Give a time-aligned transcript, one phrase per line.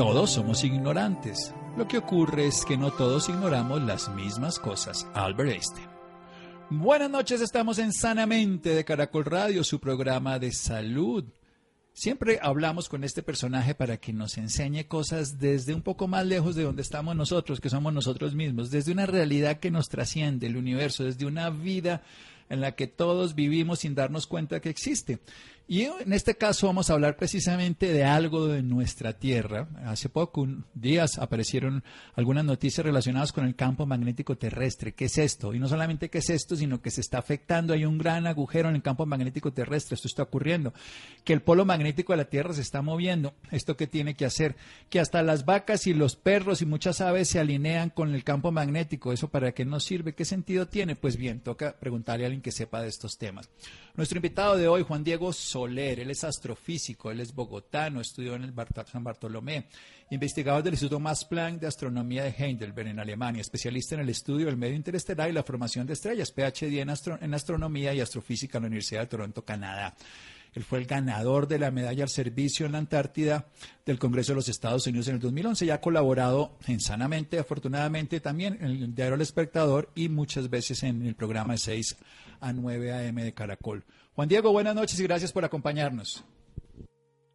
[0.00, 1.54] Todos somos ignorantes.
[1.76, 5.06] Lo que ocurre es que no todos ignoramos las mismas cosas.
[5.12, 5.88] Albert Einstein.
[6.70, 11.24] Buenas noches, estamos en Sanamente de Caracol Radio, su programa de salud.
[11.92, 16.54] Siempre hablamos con este personaje para que nos enseñe cosas desde un poco más lejos
[16.54, 20.56] de donde estamos nosotros, que somos nosotros mismos, desde una realidad que nos trasciende el
[20.56, 22.02] universo, desde una vida
[22.48, 25.18] en la que todos vivimos sin darnos cuenta que existe.
[25.70, 29.68] Y en este caso vamos a hablar precisamente de algo de nuestra Tierra.
[29.84, 31.84] Hace poco, días, aparecieron
[32.16, 34.94] algunas noticias relacionadas con el campo magnético terrestre.
[34.94, 35.54] ¿Qué es esto?
[35.54, 37.72] Y no solamente qué es esto, sino que se está afectando.
[37.72, 39.94] Hay un gran agujero en el campo magnético terrestre.
[39.94, 40.74] Esto está ocurriendo.
[41.22, 43.34] Que el polo magnético de la Tierra se está moviendo.
[43.52, 44.56] ¿Esto qué tiene que hacer?
[44.88, 48.50] Que hasta las vacas y los perros y muchas aves se alinean con el campo
[48.50, 49.12] magnético.
[49.12, 50.16] ¿Eso para qué nos sirve?
[50.16, 50.96] ¿Qué sentido tiene?
[50.96, 53.48] Pues bien, toca preguntarle a alguien que sepa de estos temas.
[53.94, 58.44] Nuestro invitado de hoy, Juan Diego Soler, él es astrofísico, él es bogotano, estudió en
[58.44, 58.54] el
[58.90, 59.66] San Bartolomé,
[60.10, 64.46] investigador del Instituto Max Planck de Astronomía de Heidelberg en Alemania, especialista en el estudio
[64.46, 68.68] del medio interestelar y la formación de estrellas, PhD en, Astronomía y Astrofísica en la
[68.68, 69.94] Universidad de Toronto, Canadá.
[70.54, 73.46] Él fue el ganador de la medalla al servicio en la Antártida
[73.84, 78.18] del Congreso de los Estados Unidos en el 2011 y ha colaborado en Sanamente, afortunadamente
[78.20, 81.96] también en el diario El Espectador y muchas veces en el programa de 6
[82.40, 83.22] a 9 a.m.
[83.22, 83.84] de Caracol.
[84.20, 86.22] Juan Diego, buenas noches y gracias por acompañarnos.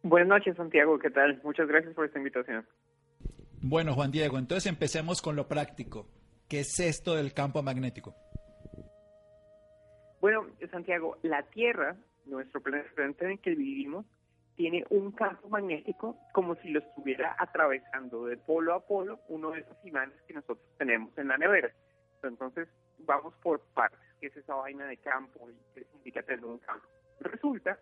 [0.04, 1.00] Buenas noches, Santiago.
[1.00, 1.40] ¿Qué tal?
[1.42, 2.64] Muchas gracias por esta invitación.
[3.60, 6.06] Bueno, Juan Diego, entonces empecemos con lo práctico.
[6.48, 8.14] ¿Qué es esto del campo magnético?
[10.20, 14.06] Bueno, Santiago, la Tierra, nuestro planeta en el que vivimos,
[14.54, 19.62] tiene un campo magnético como si lo estuviera atravesando de polo a polo uno de
[19.62, 21.72] esos imanes que nosotros tenemos en la nevera.
[22.22, 22.68] Entonces,
[23.00, 26.86] vamos por partes, que es esa vaina de campo y que significa tener un campo.
[27.20, 27.78] Resulta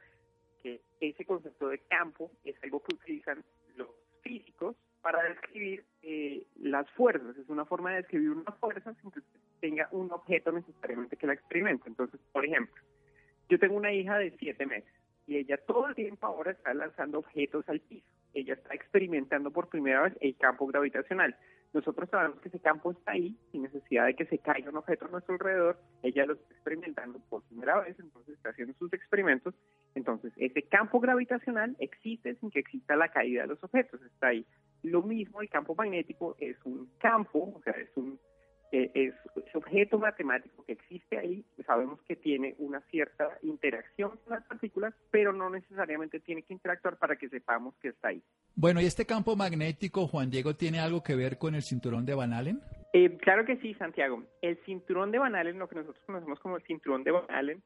[0.62, 3.45] que ese concepto de campo es algo que utilizan
[3.77, 3.89] los
[4.22, 7.37] físicos para describir eh, las fuerzas.
[7.37, 9.21] Es una forma de describir una fuerza sin que
[9.61, 11.89] tenga un objeto necesariamente que la experimente.
[11.89, 12.83] Entonces, por ejemplo,
[13.49, 14.91] yo tengo una hija de siete meses
[15.27, 18.06] y ella todo el tiempo ahora está lanzando objetos al piso.
[18.33, 21.37] Ella está experimentando por primera vez el campo gravitacional.
[21.75, 25.07] Nosotros sabemos que ese campo está ahí, sin necesidad de que se caiga un objeto
[25.07, 25.77] a nuestro alrededor.
[26.05, 29.55] Ella lo está experimentando por primera vez, entonces está haciendo sus experimentos.
[29.97, 34.47] Entonces, ese campo gravitacional existe sin que exista la caída de los objetos, está ahí.
[34.84, 38.21] Lo mismo, el campo magnético es un campo, o sea, es un
[38.73, 44.45] es, ese objeto matemático que existe ahí, sabemos que tiene una cierta interacción con las
[44.45, 48.22] partículas, pero no necesariamente tiene que interactuar para que sepamos que está ahí.
[48.57, 52.15] Bueno, ¿y este campo magnético, Juan Diego, tiene algo que ver con el cinturón de
[52.15, 52.61] Van Allen?
[52.93, 54.22] Eh, claro que sí, Santiago.
[54.43, 57.63] El cinturón de Van Allen, lo que nosotros conocemos como el cinturón de Van Allen,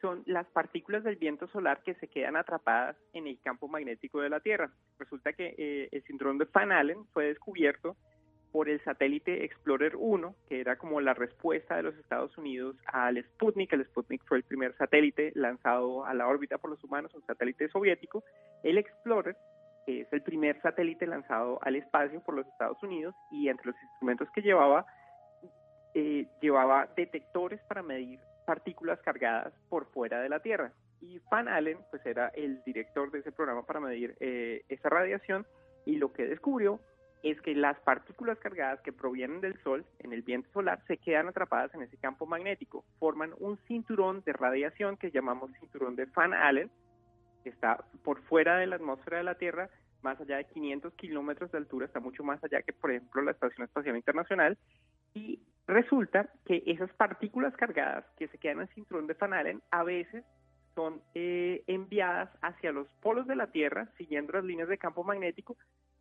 [0.00, 4.30] son las partículas del viento solar que se quedan atrapadas en el campo magnético de
[4.30, 4.70] la Tierra.
[4.98, 7.96] Resulta que eh, el cinturón de Van Allen fue descubierto
[8.52, 13.22] por el satélite Explorer 1, que era como la respuesta de los Estados Unidos al
[13.22, 13.72] Sputnik.
[13.72, 17.68] El Sputnik fue el primer satélite lanzado a la órbita por los humanos, un satélite
[17.68, 18.24] soviético.
[18.62, 19.36] El Explorer
[19.88, 23.82] que es el primer satélite lanzado al espacio por los Estados Unidos y entre los
[23.82, 24.84] instrumentos que llevaba,
[25.94, 30.72] eh, llevaba detectores para medir partículas cargadas por fuera de la Tierra.
[31.00, 35.46] Y Van Allen, pues era el director de ese programa para medir eh, esa radiación
[35.86, 36.80] y lo que descubrió
[37.22, 41.28] es que las partículas cargadas que provienen del Sol en el viento solar se quedan
[41.28, 46.32] atrapadas en ese campo magnético, forman un cinturón de radiación que llamamos cinturón de Van
[46.32, 46.70] Allen,
[47.42, 49.68] que está por fuera de la atmósfera de la Tierra,
[50.02, 53.32] más allá de 500 kilómetros de altura, está mucho más allá que, por ejemplo, la
[53.32, 54.56] Estación Espacial Internacional,
[55.14, 59.62] y resulta que esas partículas cargadas que se quedan en el cinturón de Van Allen
[59.70, 60.24] a veces
[60.74, 65.56] son eh, enviadas hacia los polos de la Tierra, siguiendo las líneas de campo magnético,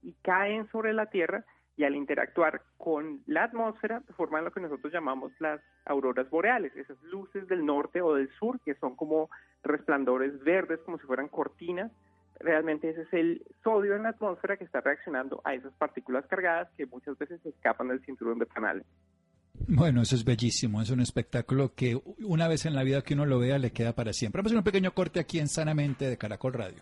[0.07, 1.43] y caen sobre la Tierra
[1.75, 6.97] y al interactuar con la atmósfera forman lo que nosotros llamamos las auroras boreales, esas
[7.03, 9.29] luces del norte o del sur que son como
[9.63, 11.91] resplandores verdes, como si fueran cortinas.
[12.39, 16.69] Realmente ese es el sodio en la atmósfera que está reaccionando a esas partículas cargadas
[16.77, 18.85] que muchas veces escapan del cinturón de canales.
[19.67, 23.25] Bueno, eso es bellísimo, es un espectáculo que una vez en la vida que uno
[23.25, 24.39] lo vea le queda para siempre.
[24.39, 26.81] Vamos a hacer un pequeño corte aquí en Sanamente de Caracol Radio.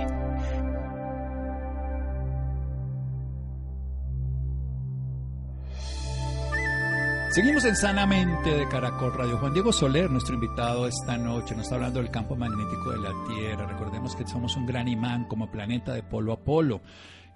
[7.31, 9.37] Seguimos en Sanamente de Caracol Radio.
[9.37, 13.13] Juan Diego Soler, nuestro invitado esta noche, nos está hablando del campo magnético de la
[13.25, 13.67] Tierra.
[13.67, 16.81] Recordemos que somos un gran imán como planeta de polo a polo.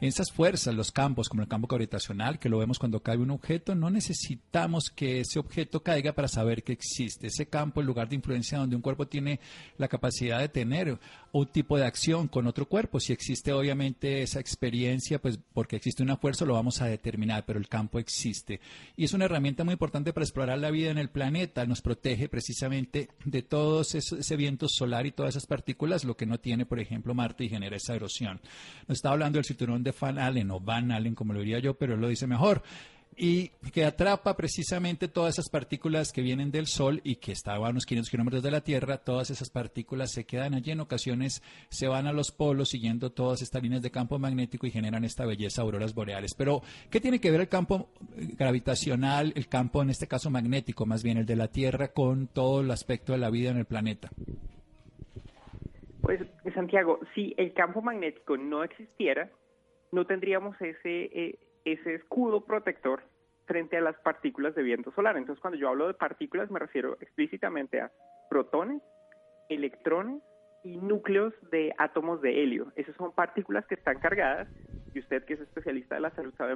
[0.02, 3.76] Esas fuerzas, los campos, como el campo gravitacional, que lo vemos cuando cae un objeto,
[3.76, 7.28] no necesitamos que ese objeto caiga para saber que existe.
[7.28, 9.40] Ese campo, el lugar de influencia donde un cuerpo tiene
[9.78, 11.00] la capacidad de tener
[11.32, 13.00] un tipo de acción con otro cuerpo.
[13.00, 17.60] Si existe obviamente esa experiencia, pues porque existe una fuerza lo vamos a determinar, pero
[17.60, 18.60] el campo existe.
[18.98, 21.66] Y es una herramienta muy importante para explorar la vida en el planeta.
[21.66, 26.40] Nos protege precisamente de todo ese, viento solar y todas esas partículas, lo que no
[26.40, 28.42] tiene, por ejemplo, Marte y genera esa erosión.
[28.88, 31.76] Nos está hablando del cinturón de Van Allen o Van Allen, como lo diría yo,
[31.76, 32.62] pero él lo dice mejor.
[33.18, 37.70] Y que atrapa precisamente todas esas partículas que vienen del Sol y que estaban a
[37.70, 41.88] unos 500 kilómetros de la Tierra, todas esas partículas se quedan allí, en ocasiones se
[41.88, 45.62] van a los polos siguiendo todas estas líneas de campo magnético y generan esta belleza
[45.62, 46.34] auroras boreales.
[46.38, 47.88] Pero, ¿qué tiene que ver el campo
[48.38, 52.60] gravitacional, el campo en este caso magnético, más bien el de la Tierra, con todo
[52.60, 54.10] el aspecto de la vida en el planeta?
[56.02, 56.20] Pues,
[56.54, 59.32] Santiago, si el campo magnético no existiera,
[59.96, 63.02] no tendríamos ese, eh, ese escudo protector
[63.46, 65.18] frente a las partículas de viento solar.
[65.18, 67.92] Entonces, cuando yo hablo de partículas, me refiero explícitamente a
[68.30, 68.82] protones,
[69.50, 70.22] electrones
[70.64, 72.74] y núcleos de átomos de helio.
[72.76, 74.50] Esas son partículas que están cargadas,
[74.94, 76.56] y usted que es especialista de la salud sabe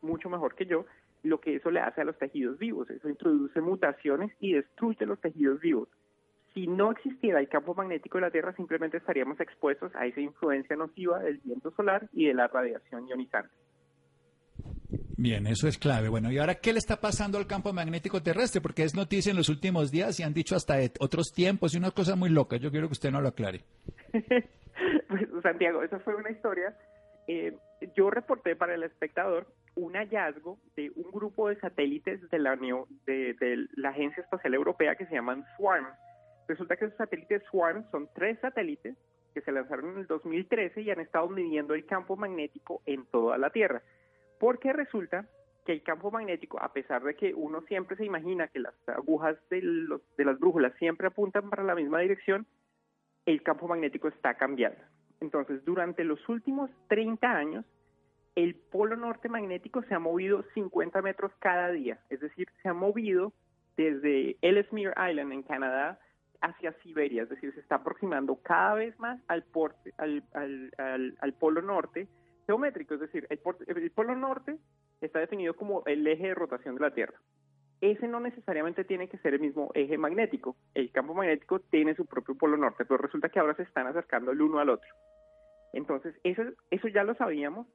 [0.00, 0.86] mucho mejor que yo,
[1.22, 2.88] lo que eso le hace a los tejidos vivos.
[2.88, 5.88] Eso introduce mutaciones y destruye los tejidos vivos
[6.56, 10.74] si no existiera el campo magnético de la Tierra, simplemente estaríamos expuestos a esa influencia
[10.74, 13.52] nociva del viento solar y de la radiación ionizante.
[15.18, 16.08] Bien, eso es clave.
[16.08, 18.62] Bueno, ¿y ahora qué le está pasando al campo magnético terrestre?
[18.62, 21.90] Porque es noticia en los últimos días y han dicho hasta otros tiempos y una
[21.90, 22.56] cosa muy loca.
[22.56, 23.60] Yo quiero que usted no lo aclare.
[24.12, 26.74] pues, Santiago, esa fue una historia.
[27.28, 27.54] Eh,
[27.94, 33.34] yo reporté para el espectador un hallazgo de un grupo de satélites de la, de,
[33.34, 35.86] de la Agencia Espacial Europea que se llaman SWARM
[36.48, 38.96] Resulta que esos satélites SWARM son tres satélites
[39.34, 43.36] que se lanzaron en el 2013 y han estado midiendo el campo magnético en toda
[43.36, 43.82] la Tierra.
[44.38, 45.26] Porque resulta
[45.64, 49.36] que el campo magnético, a pesar de que uno siempre se imagina que las agujas
[49.50, 49.60] de,
[50.16, 52.46] de las brújulas siempre apuntan para la misma dirección,
[53.26, 54.78] el campo magnético está cambiando.
[55.20, 57.64] Entonces, durante los últimos 30 años,
[58.36, 62.74] el polo norte magnético se ha movido 50 metros cada día, es decir, se ha
[62.74, 63.32] movido
[63.76, 65.98] desde Ellesmere Island en Canadá
[66.40, 70.22] hacia Siberia, es decir, se está aproximando cada vez más al, porte, al,
[71.18, 72.08] al, polo norte
[72.46, 74.58] geométrico, es decir, el, el polo norte
[75.00, 77.18] está definido como el eje de rotación de la Tierra.
[77.80, 80.56] Ese no necesariamente tiene que ser el mismo eje magnético.
[80.74, 84.30] El campo magnético tiene su propio polo norte, pero resulta que ahora se están acercando
[84.30, 84.88] el uno al otro.
[85.72, 87.66] Entonces, eso, eso ya lo sabíamos.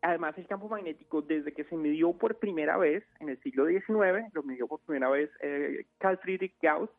[0.00, 4.32] Además, el campo magnético, desde que se midió por primera vez en el siglo XIX,
[4.32, 6.90] lo midió por primera vez eh, Carl Friedrich Gauss,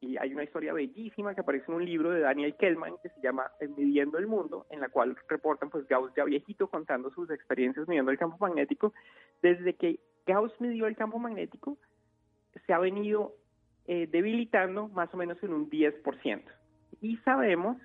[0.00, 3.20] y hay una historia bellísima que aparece en un libro de Daniel Kellman que se
[3.20, 7.88] llama Midiendo el Mundo, en la cual reportan pues Gauss ya viejito contando sus experiencias
[7.88, 8.92] midiendo el campo magnético.
[9.42, 11.78] Desde que Gauss midió el campo magnético,
[12.66, 13.34] se ha venido
[13.86, 16.42] eh, debilitando más o menos en un 10%.
[17.00, 17.76] Y sabemos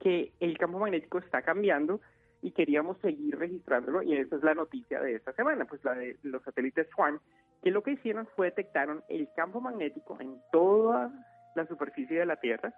[0.00, 2.00] que el campo magnético está cambiando
[2.42, 6.16] y queríamos seguir registrándolo y esa es la noticia de esta semana, pues la de
[6.24, 7.20] los satélites SWARM,
[7.62, 11.12] que lo que hicieron fue detectaron el campo magnético en toda
[11.54, 12.74] la superficie de la Tierra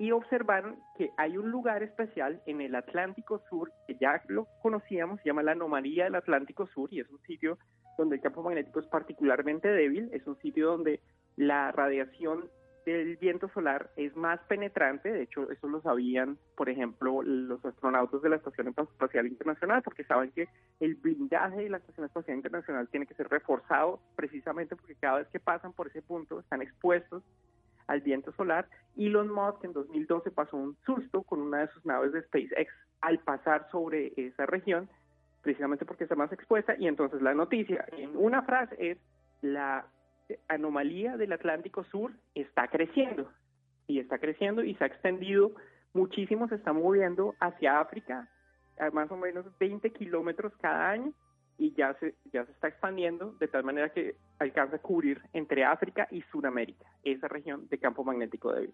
[0.00, 5.20] y observaron que hay un lugar especial en el Atlántico Sur, que ya lo conocíamos,
[5.20, 7.58] se llama la anomalía del Atlántico Sur, y es un sitio
[7.98, 11.00] donde el campo magnético es particularmente débil, es un sitio donde
[11.36, 12.48] la radiación
[12.86, 18.22] del viento solar es más penetrante, de hecho eso lo sabían, por ejemplo, los astronautas
[18.22, 20.48] de la Estación Espacial Internacional, porque saben que
[20.80, 25.28] el blindaje de la Estación Espacial Internacional tiene que ser reforzado precisamente porque cada vez
[25.28, 27.22] que pasan por ese punto están expuestos
[27.90, 28.68] al viento solar.
[28.96, 33.18] Elon Musk en 2012 pasó un susto con una de sus naves de SpaceX al
[33.18, 34.88] pasar sobre esa región,
[35.42, 38.98] precisamente porque está más expuesta, y entonces la noticia en una frase es
[39.42, 39.86] la
[40.48, 43.28] anomalía del Atlántico Sur está creciendo,
[43.88, 45.52] y está creciendo y se ha extendido
[45.92, 48.28] muchísimo, se está moviendo hacia África,
[48.78, 51.12] a más o menos 20 kilómetros cada año,
[51.60, 55.62] y ya se, ya se está expandiendo de tal manera que alcanza a cubrir entre
[55.62, 58.72] África y Sudamérica, esa región de campo magnético débil.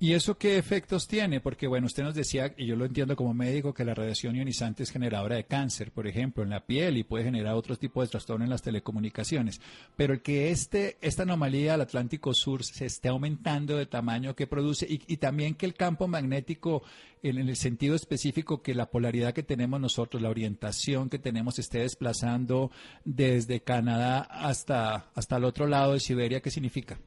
[0.00, 1.40] ¿Y eso qué efectos tiene?
[1.40, 4.82] Porque, bueno, usted nos decía, y yo lo entiendo como médico, que la radiación ionizante
[4.82, 8.10] es generadora de cáncer, por ejemplo, en la piel y puede generar otros tipos de
[8.10, 9.60] trastorno en las telecomunicaciones.
[9.96, 14.46] Pero el que este, esta anomalía del Atlántico Sur se esté aumentando de tamaño que
[14.46, 16.82] produce y, también que el campo magnético,
[17.22, 21.58] en, en el sentido específico que la polaridad que tenemos nosotros, la orientación que tenemos,
[21.58, 22.70] esté desplazando
[23.04, 26.98] desde Canadá hasta, hasta el otro lado de Siberia, ¿qué significa?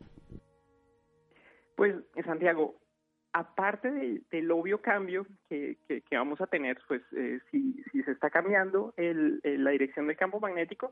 [1.77, 1.93] Pues,
[2.25, 2.75] Santiago,
[3.33, 5.77] aparte del, obvio cambio que,
[6.11, 10.91] vamos a tener, pues eh, si, se está cambiando la dirección del campo magnético,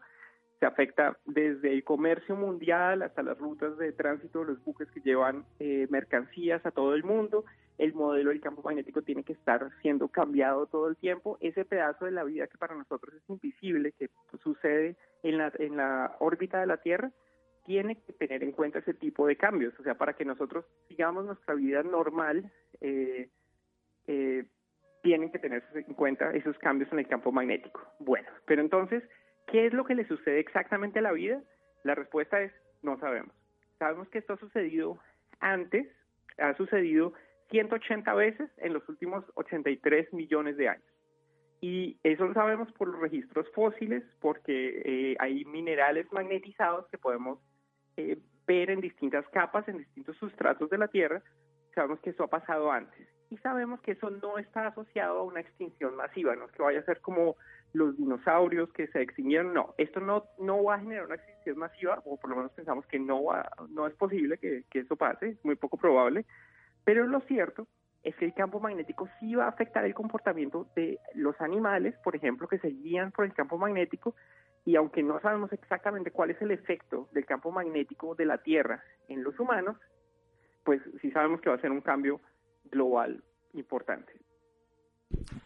[0.59, 5.43] se afecta desde el comercio mundial hasta las rutas de tránsito los buques que llevan
[5.59, 7.45] eh, mercancías a todo el mundo.
[7.79, 11.39] El modelo del campo magnético tiene que estar siendo cambiado todo el tiempo.
[11.41, 14.07] Ese pedazo de la vida que para nosotros es invisible, que
[14.43, 17.11] sucede en la, en la órbita de la Tierra,
[17.65, 19.77] tiene que tener en cuenta ese tipo de cambios.
[19.79, 23.29] O sea, para que nosotros sigamos nuestra vida normal, eh,
[24.07, 24.45] eh,
[25.01, 27.81] tienen que tener en cuenta esos cambios en el campo magnético.
[27.99, 29.03] Bueno, pero entonces,
[29.47, 31.41] ¿qué es lo que le sucede exactamente a la vida?
[31.83, 33.33] La respuesta es, no sabemos.
[33.77, 34.97] Sabemos que esto ha sucedido
[35.39, 35.87] antes,
[36.37, 37.13] ha sucedido
[37.51, 40.95] 180 veces en los últimos 83 millones de años.
[41.61, 47.39] Y eso lo sabemos por los registros fósiles, porque eh, hay minerales magnetizados que podemos
[47.97, 51.21] eh, ver en distintas capas, en distintos sustratos de la Tierra,
[51.73, 53.07] sabemos que eso ha pasado antes.
[53.29, 56.79] Y sabemos que eso no está asociado a una extinción masiva, no es que vaya
[56.79, 57.35] a ser como
[57.73, 62.01] los dinosaurios que se extinguieron, no, esto no, no va a generar una extinción masiva,
[62.05, 65.29] o por lo menos pensamos que no, va, no es posible que, que eso pase,
[65.29, 66.25] es muy poco probable,
[66.85, 67.67] pero lo cierto
[68.03, 72.15] es que el campo magnético sí va a afectar el comportamiento de los animales, por
[72.15, 74.15] ejemplo, que se guían por el campo magnético,
[74.65, 78.83] y aunque no sabemos exactamente cuál es el efecto del campo magnético de la Tierra
[79.07, 79.77] en los humanos,
[80.63, 82.19] pues sí sabemos que va a ser un cambio
[82.71, 84.11] global importante.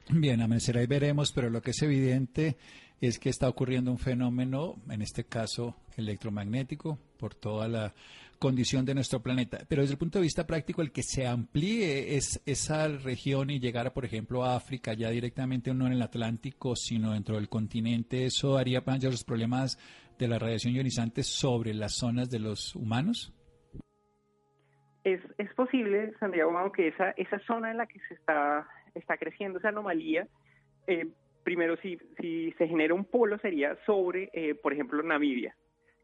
[0.10, 2.58] Bien, amanecerá y veremos, pero lo que es evidente
[3.02, 7.94] es que está ocurriendo un fenómeno, en este caso electromagnético, por toda la
[8.40, 9.60] condición de nuestro planeta.
[9.68, 13.60] Pero desde el punto de vista práctico, el que se amplíe es, esa región y
[13.60, 18.26] llegar, por ejemplo, a África, ya directamente no en el Atlántico, sino dentro del continente,
[18.26, 19.78] ¿eso haría mayor los problemas
[20.18, 23.34] de la radiación ionizante sobre las zonas de los humanos?
[25.04, 29.60] Es, es posible, Santiago, aunque esa, esa zona en la que se está, está creciendo
[29.60, 30.28] esa anomalía,
[30.88, 31.08] eh,
[31.44, 35.56] primero si, si se genera un polo sería sobre, eh, por ejemplo, Namibia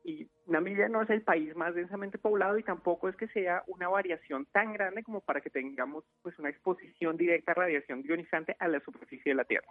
[0.06, 3.90] y Namibia no es el país más densamente poblado y tampoco es que sea una
[3.90, 8.68] variación tan grande como para que tengamos pues una exposición directa a radiación ionizante a
[8.68, 9.68] la superficie de la Tierra.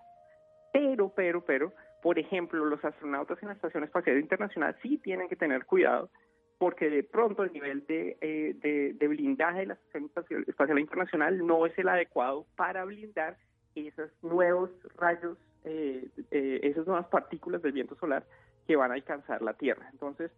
[0.73, 5.37] Pero, pero, pero, por ejemplo, los astronautas en la Estación Espacial Internacional sí tienen que
[5.37, 6.11] tener cuidado
[6.59, 11.65] porque de pronto el nivel de, eh, de, blindaje de la Estación Espacial, Internacional no
[11.67, 13.37] es el adecuado para blindar
[13.77, 18.25] esos nuevos rayos, eh, eh, esas nuevas partículas del viento solar
[18.67, 19.89] que van a alcanzar la Tierra.
[19.93, 20.31] Entonces,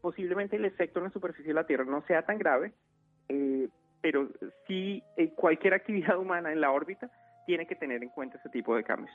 [0.00, 2.72] posiblemente el efecto en la superficie de la Tierra no sea tan grave,
[3.28, 3.68] eh,
[4.02, 4.28] pero
[4.66, 7.10] sí eh, cualquier actividad humana en la órbita
[7.46, 9.14] tiene que tener en cuenta ese tipo de cambios.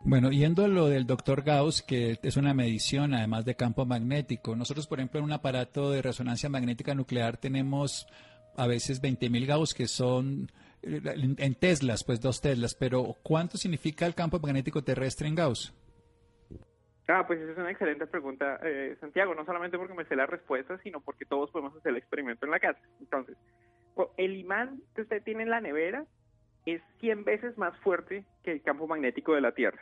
[0.00, 4.54] Bueno, yendo a lo del doctor Gauss, que es una medición además de campo magnético,
[4.54, 8.06] nosotros, por ejemplo, en un aparato de resonancia magnética nuclear tenemos
[8.56, 10.50] a veces 20.000 Gauss, que son
[10.82, 15.74] en Teslas, pues dos Teslas, pero ¿cuánto significa el campo magnético terrestre en Gauss?
[17.08, 20.26] Ah, pues esa es una excelente pregunta, eh, Santiago, no solamente porque me sé la
[20.26, 22.80] respuesta, sino porque todos podemos hacer el experimento en la casa.
[23.00, 23.36] Entonces,
[24.16, 26.04] el imán que usted tiene en la nevera
[26.66, 29.80] es 100 veces más fuerte que el campo magnético de la Tierra.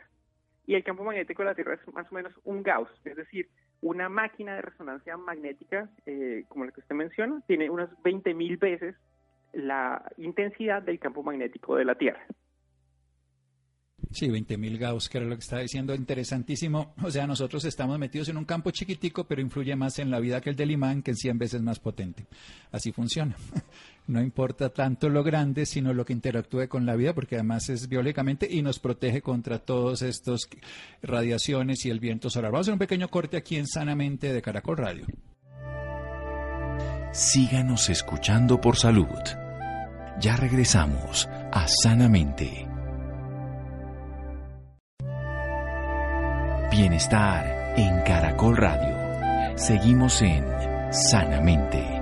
[0.67, 3.49] Y el campo magnético de la Tierra es más o menos un Gauss, es decir,
[3.81, 8.95] una máquina de resonancia magnética, eh, como la que usted menciona, tiene unas 20.000 veces
[9.55, 12.25] la intensidad del campo magnético de la Tierra.
[14.11, 16.93] Sí, 20.000 Gauss, que era lo que estaba diciendo, interesantísimo.
[17.03, 20.39] O sea, nosotros estamos metidos en un campo chiquitico, pero influye más en la vida
[20.39, 22.25] que el del imán, que en 100 veces más potente.
[22.71, 23.35] Así funciona.
[24.07, 27.89] No importa tanto lo grande, sino lo que interactúe con la vida, porque además es
[27.89, 30.47] biológicamente y nos protege contra todos estos
[31.01, 32.51] radiaciones y el viento solar.
[32.51, 35.07] Vamos a hacer un pequeño corte aquí en Sanamente de Caracol Radio.
[37.11, 39.07] Síganos escuchando por salud.
[40.19, 42.65] Ya regresamos a Sanamente.
[46.71, 49.57] Bienestar en Caracol Radio.
[49.57, 50.45] Seguimos en
[50.91, 52.01] Sanamente.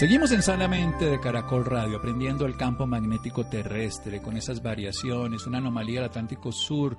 [0.00, 5.58] Seguimos en Sanamente de Caracol Radio, aprendiendo el campo magnético terrestre con esas variaciones, una
[5.58, 6.96] anomalía del Atlántico Sur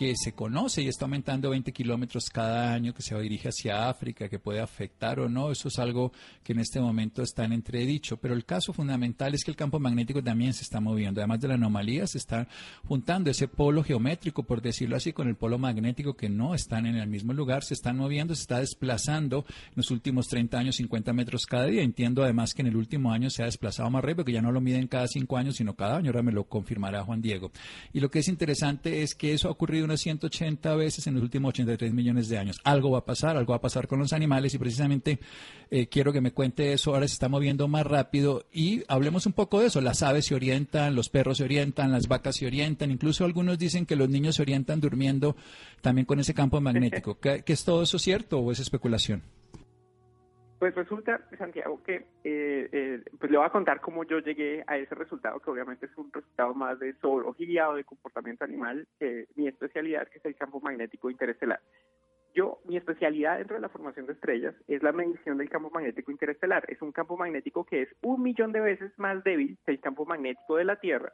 [0.00, 4.30] que se conoce y está aumentando 20 kilómetros cada año, que se dirige hacia África,
[4.30, 6.10] que puede afectar o no, eso es algo
[6.42, 8.16] que en este momento está en entredicho.
[8.16, 11.20] Pero el caso fundamental es que el campo magnético también se está moviendo.
[11.20, 12.48] Además de la anomalía, se está
[12.88, 16.96] juntando ese polo geométrico, por decirlo así, con el polo magnético que no están en
[16.96, 21.12] el mismo lugar, se están moviendo, se está desplazando en los últimos 30 años 50
[21.12, 21.82] metros cada día.
[21.82, 24.50] Entiendo además que en el último año se ha desplazado más rápido, que ya no
[24.50, 26.08] lo miden cada cinco años, sino cada año.
[26.08, 27.52] Ahora me lo confirmará Juan Diego.
[27.92, 31.22] Y lo que es interesante es que eso ha ocurrido unas 180 veces en los
[31.22, 32.60] últimos 83 millones de años.
[32.62, 35.18] Algo va a pasar, algo va a pasar con los animales y precisamente
[35.70, 36.94] eh, quiero que me cuente eso.
[36.94, 39.80] Ahora se está moviendo más rápido y hablemos un poco de eso.
[39.80, 43.84] Las aves se orientan, los perros se orientan, las vacas se orientan, incluso algunos dicen
[43.84, 45.34] que los niños se orientan durmiendo
[45.80, 47.18] también con ese campo magnético.
[47.20, 49.22] ¿Qué, es todo eso cierto o es especulación?
[50.60, 54.76] Pues resulta, Santiago, que eh, eh, pues le voy a contar cómo yo llegué a
[54.76, 59.26] ese resultado, que obviamente es un resultado más de zoología o de comportamiento animal, que
[59.36, 61.60] mi especialidad, que es el campo magnético interestelar.
[62.34, 66.12] Yo, mi especialidad dentro de la formación de estrellas es la medición del campo magnético
[66.12, 66.66] interestelar.
[66.68, 70.04] Es un campo magnético que es un millón de veces más débil que el campo
[70.04, 71.10] magnético de la Tierra,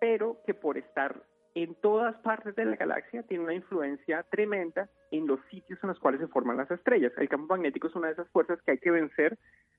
[0.00, 1.22] pero que por estar
[1.56, 5.98] en todas partes de la galaxia tiene una influencia tremenda en los sitios en los
[5.98, 7.12] cuales se forman las estrellas.
[7.16, 9.38] El campo magnético es una de esas fuerzas que hay que vencer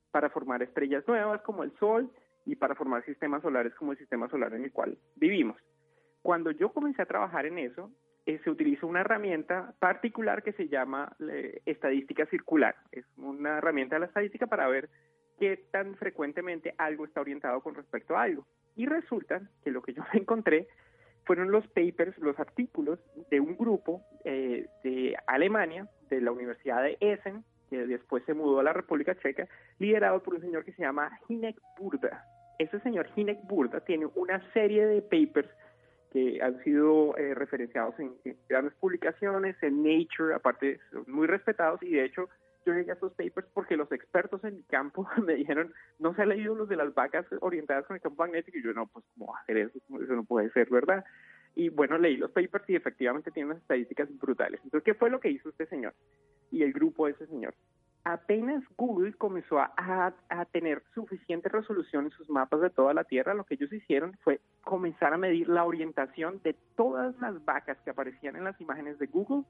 [0.10, 2.10] para formar estrellas nuevas como el Sol
[2.48, 5.56] y para formar sistemas solares como el sistema solar en el cual vivimos.
[6.24, 7.92] Cuando yo comencé a trabajar en eso,
[8.26, 12.76] eh, se utilizó una herramienta particular que se llama eh, estadística circular.
[12.92, 14.90] Es una herramienta de la estadística para ver
[15.40, 18.48] qué tan frecuentemente algo está orientado con respecto a algo.
[18.76, 20.68] Y resulta que lo que yo encontré
[21.28, 26.98] fueron los papers, los artículos de un grupo eh, de Alemania, de la Universidad de
[27.02, 30.84] Essen, que después se mudó a la República Checa, liderado por un señor que se
[30.84, 32.26] llama Hinek Burda.
[32.58, 35.50] Ese señor Hinek Burda tiene una serie de papers
[36.12, 38.14] que han sido eh, referenciados en,
[38.48, 42.30] grandes publicaciones, en Nature, aparte son muy respetados y de hecho
[42.68, 46.22] yo llegué a esos papers porque los expertos en mi campo me dijeron, no se
[46.22, 49.06] ha leído los de las vacas orientadas con el campo magnético y yo no, pues
[49.14, 51.06] cómo va a hacer eso, eso no puede ser, ¿verdad?
[51.56, 54.60] Y bueno, leí los papers y efectivamente tienen unas estadísticas brutales.
[54.64, 55.94] Entonces, ¿qué fue lo que hizo este señor
[56.52, 57.56] y el grupo de ese señor?
[58.04, 59.74] Apenas Google comenzó a,
[60.30, 64.14] a, tener suficiente resolución en sus mapas de toda la Tierra, lo que ellos hicieron
[64.24, 69.00] fue comenzar a medir la orientación de todas las vacas que aparecían en las imágenes
[69.00, 69.44] de Google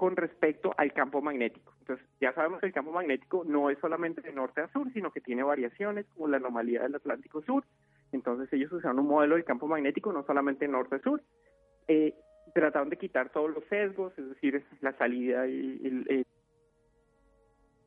[0.00, 1.74] con respecto al campo magnético.
[1.80, 5.12] Entonces, ya sabemos que el campo magnético no es solamente de norte a sur, sino
[5.12, 7.64] que tiene variaciones como la anomalía del Atlántico Sur,
[8.10, 11.20] entonces ellos usaron un modelo de campo magnético no solamente norte-sur,
[11.86, 12.14] eh,
[12.54, 16.24] trataron de quitar todos los sesgos, es decir, la salida y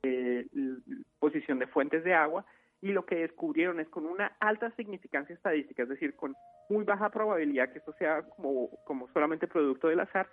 [0.04, 0.78] eh, la
[1.18, 2.46] posición de fuentes de agua,
[2.80, 6.36] y lo que descubrieron es con una alta significancia estadística, es decir, con
[6.70, 10.30] muy baja probabilidad que esto sea como, como solamente producto del azar,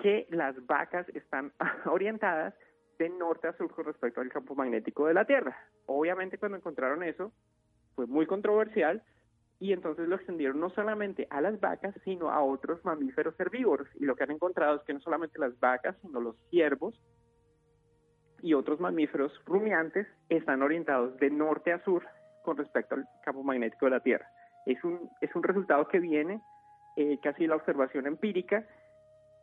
[0.00, 1.52] que las vacas están
[1.86, 2.54] orientadas
[2.98, 5.56] de norte a sur con respecto al campo magnético de la Tierra.
[5.86, 7.32] Obviamente cuando encontraron eso,
[7.94, 9.02] fue muy controversial,
[9.60, 13.88] y entonces lo extendieron no solamente a las vacas, sino a otros mamíferos herbívoros.
[13.96, 16.98] Y lo que han encontrado es que no solamente las vacas, sino los ciervos
[18.42, 22.06] y otros mamíferos rumiantes están orientados de norte a sur
[22.42, 24.26] con respecto al campo magnético de la Tierra.
[24.64, 26.40] Es un, es un resultado que viene
[26.96, 28.66] eh, casi de la observación empírica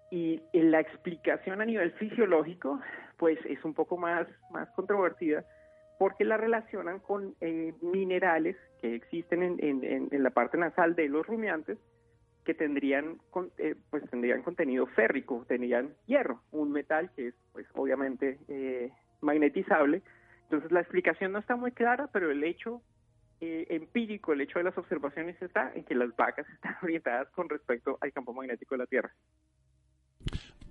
[0.10, 2.80] y la explicación a nivel fisiológico
[3.18, 5.44] pues es un poco más, más controvertida
[5.98, 11.80] porque la relacionan con eh, minerales que existen en, la parte nasal de los rumiantes
[12.46, 13.18] que tendrían
[13.58, 18.92] eh, pues tendrían contenido férrico, tendrían hierro, un metal que es pues obviamente eh,
[19.22, 20.02] magnetizable.
[20.44, 22.82] Entonces la explicación no está muy clara, pero el hecho
[23.40, 27.98] empírico, el hecho de las observaciones está en que las vacas están orientadas con respecto
[28.02, 29.12] al campo magnético de la Tierra.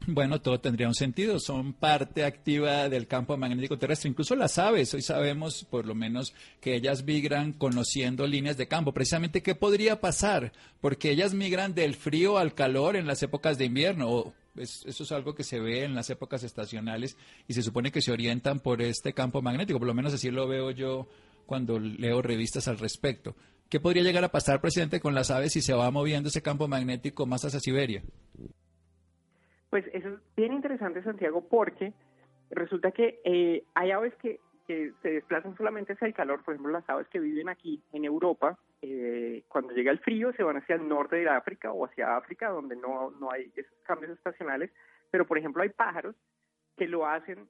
[0.09, 1.41] Bueno, todo tendría un sentido.
[1.41, 4.09] Son parte activa del campo magnético terrestre.
[4.09, 8.93] Incluso las aves, hoy sabemos por lo menos que ellas migran conociendo líneas de campo.
[8.93, 10.53] Precisamente, ¿qué podría pasar?
[10.81, 14.33] Porque ellas migran del frío al calor en las épocas de invierno.
[14.57, 17.17] eso es algo que se ve en las épocas estacionales
[17.49, 19.81] y se supone que se orientan por este campo magnético.
[19.81, 21.09] Por lo menos así lo veo yo
[21.47, 23.35] cuando leo revistas al respecto.
[23.69, 26.69] ¿Qué podría llegar a pasar, presidente, con las aves si se va moviendo ese campo
[26.69, 28.05] magnético más hacia Siberia?
[29.71, 31.93] Pues eso es bien interesante, Santiago, porque
[32.51, 36.89] resulta que eh, hay aves que, se desplazan solamente hacia el calor, por ejemplo, las
[36.91, 40.89] aves que viven aquí en Europa, eh, cuando llega el frío se van hacia el
[40.89, 44.73] norte de África o hacia África, donde no, no hay esos cambios estacionales,
[45.13, 46.17] pero por ejemplo hay pájaros
[46.77, 47.49] que lo hacen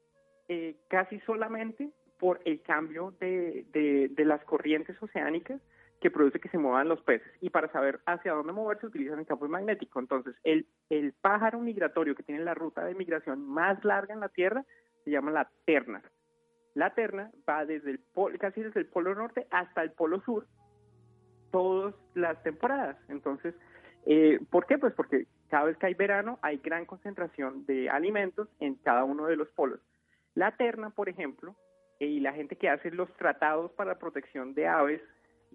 [0.49, 3.65] eh, casi solamente por el cambio de,
[4.11, 5.59] de las corrientes oceánicas
[6.07, 7.27] que produce que se muevan los peces.
[7.41, 9.99] Y para saber hacia dónde moverse utilizan el campo magnético.
[9.99, 14.29] Entonces, el, el pájaro migratorio que tiene la ruta de migración más larga en la
[14.29, 14.65] Tierra
[15.05, 16.01] se llama la terna.
[16.75, 18.01] La terna va desde el
[18.39, 20.47] casi desde el polo norte hasta el polo sur,
[21.51, 22.97] todas las temporadas.
[23.09, 23.57] Entonces,
[24.05, 24.79] eh, ¿por qué?
[24.79, 29.27] Pues porque cada vez que hay verano hay gran concentración de alimentos en cada uno
[29.27, 29.81] de los polos.
[30.35, 31.57] La terna, por ejemplo,
[31.99, 35.03] y la gente que hace los tratados para protección de aves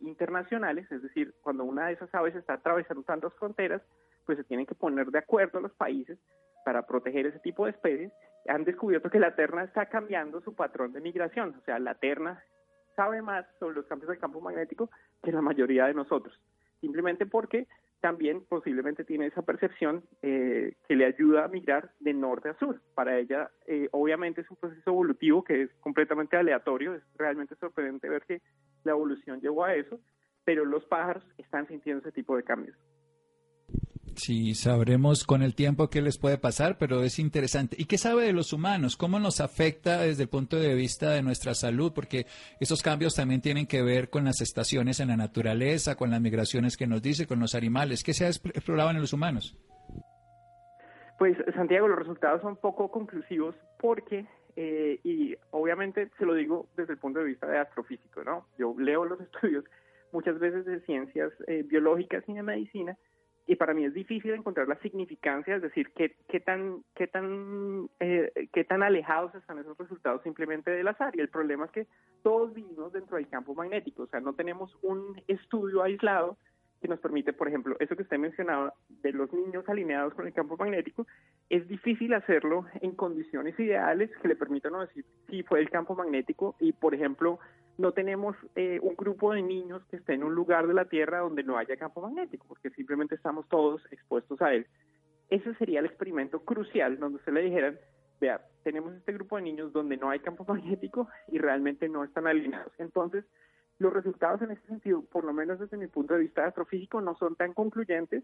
[0.01, 3.81] internacionales, es decir, cuando una de esas aves está atravesando tantas fronteras,
[4.25, 6.17] pues se tienen que poner de acuerdo los países
[6.63, 8.11] para proteger ese tipo de especies.
[8.47, 12.43] Han descubierto que la terna está cambiando su patrón de migración, o sea, la terna
[12.95, 14.89] sabe más sobre los cambios del campo magnético
[15.23, 16.37] que la mayoría de nosotros,
[16.81, 17.67] simplemente porque
[18.01, 22.81] también posiblemente tiene esa percepción eh, que le ayuda a migrar de norte a sur.
[22.95, 26.95] Para ella, eh, obviamente, es un proceso evolutivo que es completamente aleatorio.
[26.95, 28.41] Es realmente sorprendente ver que
[28.83, 29.99] la evolución llevó a eso,
[30.43, 32.77] pero los pájaros están sintiendo ese tipo de cambios.
[34.15, 37.77] Sí, sabremos con el tiempo qué les puede pasar, pero es interesante.
[37.79, 38.97] ¿Y qué sabe de los humanos?
[38.97, 41.93] ¿Cómo nos afecta desde el punto de vista de nuestra salud?
[41.93, 42.25] Porque
[42.59, 46.75] esos cambios también tienen que ver con las estaciones en la naturaleza, con las migraciones
[46.75, 48.03] que nos dice, con los animales.
[48.03, 49.57] ¿Qué se ha explorado en los humanos?
[51.17, 56.93] Pues, Santiago, los resultados son poco conclusivos porque, eh, y obviamente se lo digo desde
[56.93, 58.47] el punto de vista de astrofísico, ¿no?
[58.57, 59.65] Yo leo los estudios
[60.11, 62.97] muchas veces de ciencias eh, biológicas y de medicina
[63.47, 67.89] y para mí es difícil encontrar la significancia, es decir, qué, qué tan qué tan
[67.99, 71.13] eh, qué tan alejados están esos resultados simplemente del azar.
[71.15, 71.87] Y el problema es que
[72.23, 76.37] todos vivimos dentro del campo magnético, o sea, no tenemos un estudio aislado
[76.81, 80.33] que nos permite, por ejemplo, eso que usted mencionaba de los niños alineados con el
[80.33, 81.05] campo magnético,
[81.49, 86.55] es difícil hacerlo en condiciones ideales que le permitan decir si fue el campo magnético
[86.59, 87.39] y, por ejemplo,
[87.77, 91.19] no tenemos eh, un grupo de niños que esté en un lugar de la Tierra
[91.19, 94.65] donde no haya campo magnético, porque simplemente estamos todos expuestos a él.
[95.29, 97.77] Ese sería el experimento crucial donde se le dijeran,
[98.19, 102.27] vea, tenemos este grupo de niños donde no hay campo magnético y realmente no están
[102.27, 102.73] alineados.
[102.79, 103.23] Entonces,
[103.81, 107.15] los resultados en ese sentido, por lo menos desde mi punto de vista astrofísico, no
[107.15, 108.23] son tan concluyentes.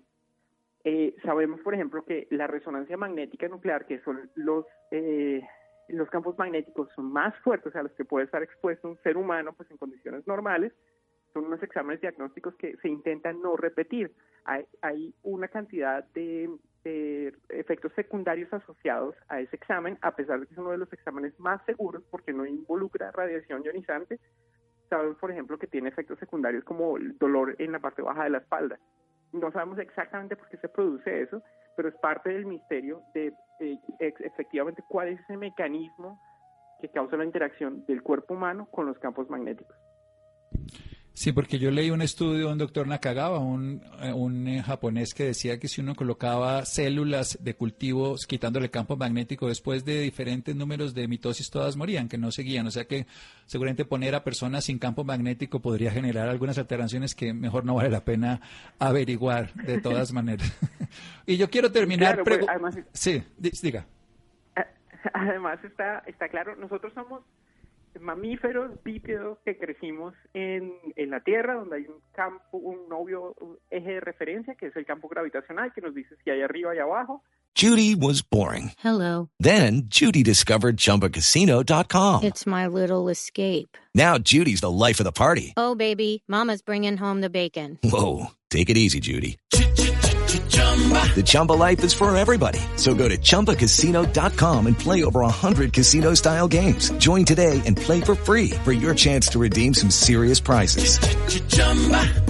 [0.83, 5.41] Eh, sabemos, por ejemplo, que la resonancia magnética nuclear, que son los eh,
[5.89, 9.71] los campos magnéticos más fuertes a los que puede estar expuesto un ser humano pues
[9.71, 10.73] en condiciones normales,
[11.33, 14.13] son unos exámenes diagnósticos que se intentan no repetir.
[14.45, 16.49] Hay, hay una cantidad de,
[17.49, 21.37] efectos secundarios asociados a ese examen, a pesar de que es uno de los exámenes
[21.37, 24.19] más seguros porque no involucra radiación ionizante.
[24.89, 28.29] Sabemos, por ejemplo, que tiene efectos secundarios como el dolor en la parte baja de
[28.29, 28.79] la espalda.
[29.33, 31.41] No sabemos exactamente por qué se produce eso,
[31.75, 36.19] pero es parte del misterio de eh, efectivamente cuál es ese mecanismo
[36.79, 39.75] que causa la interacción del cuerpo humano con los campos magnéticos.
[41.17, 45.15] Sí, porque yo leí un estudio de un doctor Nakagawa, un, eh, un eh, japonés
[45.15, 50.55] que decía que si uno colocaba células de cultivos quitándole campo magnético después de diferentes
[50.55, 52.67] números de mitosis, todas morían, que no seguían.
[52.67, 53.07] O sea que
[53.47, 57.89] seguramente poner a personas sin campo magnético podría generar algunas alteraciones que mejor no vale
[57.89, 58.39] la pena
[58.77, 60.55] averiguar de todas maneras.
[61.25, 62.21] y yo quiero terminar.
[62.23, 62.45] Pues,
[62.93, 63.23] sí,
[63.63, 63.87] diga.
[65.13, 67.23] Además está, está claro, nosotros somos
[68.01, 73.35] mamíferos bípedos que crecimos en, en la Tierra, donde hay un campo, un obvio
[73.69, 76.79] eje de referencia, que es el campo gravitacional, que nos dice si hay arriba y
[76.79, 77.23] abajo.
[77.55, 78.71] Judy was boring.
[78.77, 79.29] Hello.
[79.39, 82.23] Then Judy discovered ChumbaCasino.com.
[82.23, 83.75] It's my little escape.
[83.95, 85.53] Now Judy's the life of the party.
[85.57, 87.79] Oh, baby, mama's bringing home the bacon.
[87.83, 89.37] Whoa, take it easy, Judy.
[91.15, 92.59] The Chumba life is for everybody.
[92.75, 96.91] So go to ChumbaCasino.com and play over 100 casino style games.
[96.99, 100.99] Join today and play for free for your chance to redeem some serious prizes.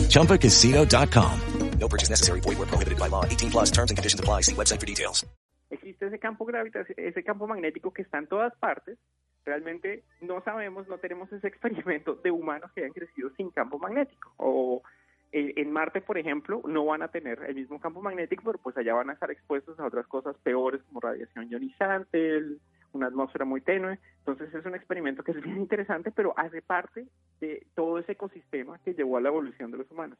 [0.07, 1.41] ChumbaCasino.com.
[1.79, 2.39] No purchase necessary.
[2.39, 3.23] Void where prohibited by law.
[3.25, 4.41] 18 plus terms and conditions apply.
[4.41, 5.25] See website for details.
[5.69, 8.97] existe ese campo gravitacional, ese campo magnético que está en todas partes,
[9.45, 14.33] realmente no sabemos, no tenemos ese experimento de humanos que hayan crecido sin campo magnético.
[14.37, 14.83] O
[15.31, 18.93] en Marte, por ejemplo, no van a tener el mismo campo magnético, pero pues allá
[18.93, 22.41] van a estar expuestos a otras cosas peores como radiación ionizante,
[22.93, 23.99] una atmósfera muy tenue.
[24.19, 27.07] Entonces es un experimento que es bien interesante, pero hace parte
[27.41, 30.17] de todo ese ecosistema que llevó a la evolución de los humanos.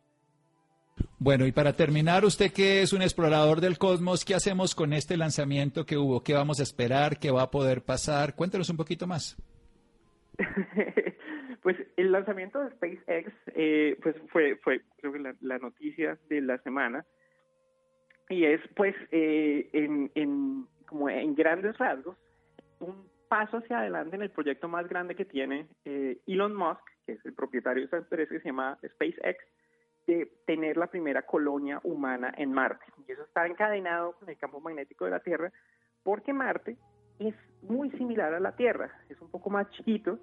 [1.20, 5.18] Bueno, y para terminar, usted que es un explorador del cosmos, ¿qué hacemos con este
[5.18, 6.24] lanzamiento que hubo?
[6.24, 7.18] ¿Qué vamos a esperar?
[7.18, 8.36] ¿Qué va a poder pasar?
[8.36, 9.38] Cuéntanos un poquito más.
[11.68, 16.58] pues el lanzamiento de SpaceX eh, pues fue, fue creo que la, noticia de la
[16.60, 17.06] semana
[18.30, 22.16] y es pues eh, en, en, como en grandes rasgos
[22.80, 27.12] un paso hacia adelante en el proyecto más grande que tiene eh, Elon Musk, que
[27.12, 29.44] es el propietario de esa empresa que se llama SpaceX,
[30.06, 32.86] de tener la primera colonia humana en Marte.
[33.06, 35.52] Y eso está encadenado con el campo magnético de la Tierra,
[36.02, 36.78] porque Marte
[37.20, 40.18] es muy similar a la Tierra, es un poco más chiquito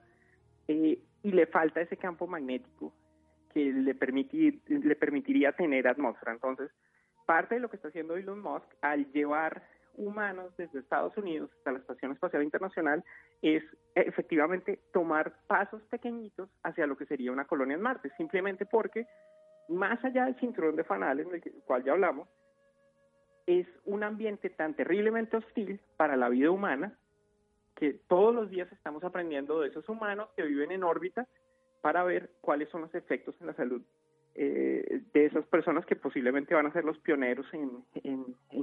[0.68, 2.92] eh, y le falta ese campo magnético
[3.52, 6.32] que le, permitir, le permitiría tener atmósfera.
[6.32, 6.70] Entonces,
[7.24, 9.62] parte de lo que está haciendo Elon Musk al llevar
[9.96, 13.04] humanos desde Estados Unidos hasta la Estación Espacial Internacional
[13.42, 13.62] es
[13.94, 19.06] efectivamente tomar pasos pequeñitos hacia lo que sería una colonia en Marte, simplemente porque
[19.68, 22.28] más allá del cinturón de fanales, del cual ya hablamos,
[23.46, 26.98] es un ambiente tan terriblemente hostil para la vida humana
[27.84, 31.26] que todos los días estamos aprendiendo de esos humanos que viven en órbita
[31.82, 33.82] para ver cuáles son los efectos en la salud
[34.34, 37.84] eh, de esas personas que posiblemente van a ser los pioneros en,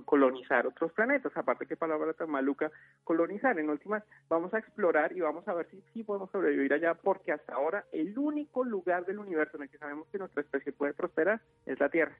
[0.05, 1.31] colonizar otros planetas.
[1.37, 2.71] Aparte, qué palabra tan maluca
[3.03, 3.59] colonizar.
[3.59, 7.31] En últimas, vamos a explorar y vamos a ver si, si podemos sobrevivir allá, porque
[7.31, 10.95] hasta ahora el único lugar del universo en el que sabemos que nuestra especie puede
[10.95, 12.17] prosperar es la Tierra.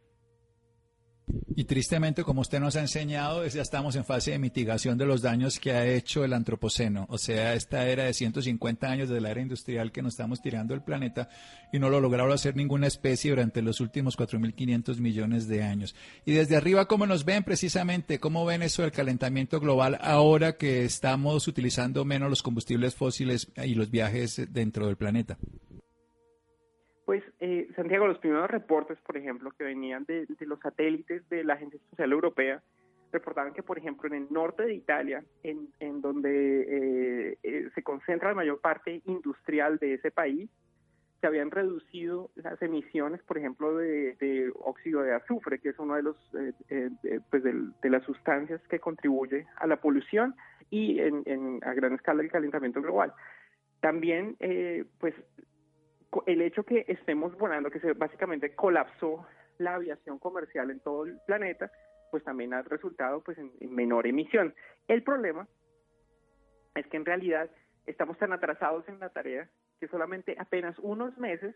[1.62, 5.22] Y tristemente, como usted nos ha enseñado, ya estamos en fase de mitigación de los
[5.22, 7.06] daños que ha hecho el antropoceno.
[7.08, 10.74] O sea, esta era de 150 años de la era industrial que nos estamos tirando
[10.74, 11.30] el planeta
[11.72, 15.94] y no lo lograron hacer ninguna especie durante los últimos 4.500 millones de años.
[16.26, 18.18] Y desde arriba, ¿cómo nos ven precisamente?
[18.18, 23.76] ¿Cómo ven eso del calentamiento global ahora que estamos utilizando menos los combustibles fósiles y
[23.76, 25.38] los viajes dentro del planeta?
[27.12, 31.56] Pues, eh, Santiago, los primeros reportes, por ejemplo, que venían de, los satélites de la
[31.56, 32.64] Agencia Espacial Europea,
[33.12, 38.30] reportaban que, por ejemplo, en el norte de Italia, en, donde eh, eh, se concentra
[38.30, 40.50] la mayor parte industrial de ese país,
[41.20, 46.04] se habían reducido las emisiones, por ejemplo, de, óxido de azufre, que es una de
[46.04, 46.16] los
[47.30, 50.34] pues de, las sustancias que contribuye a la polución
[50.70, 53.12] y en, a gran escala el calentamiento global.
[53.82, 54.38] También,
[54.98, 55.14] pues
[56.26, 59.26] el hecho que estemos volando, que se básicamente colapsó
[59.58, 61.72] la aviación comercial en todo el planeta,
[62.10, 64.54] pues también ha resultado pues en, menor emisión.
[64.88, 65.48] El problema
[66.76, 67.50] es que en realidad
[67.86, 71.56] estamos tan atrasados en la tarea que solamente apenas unos meses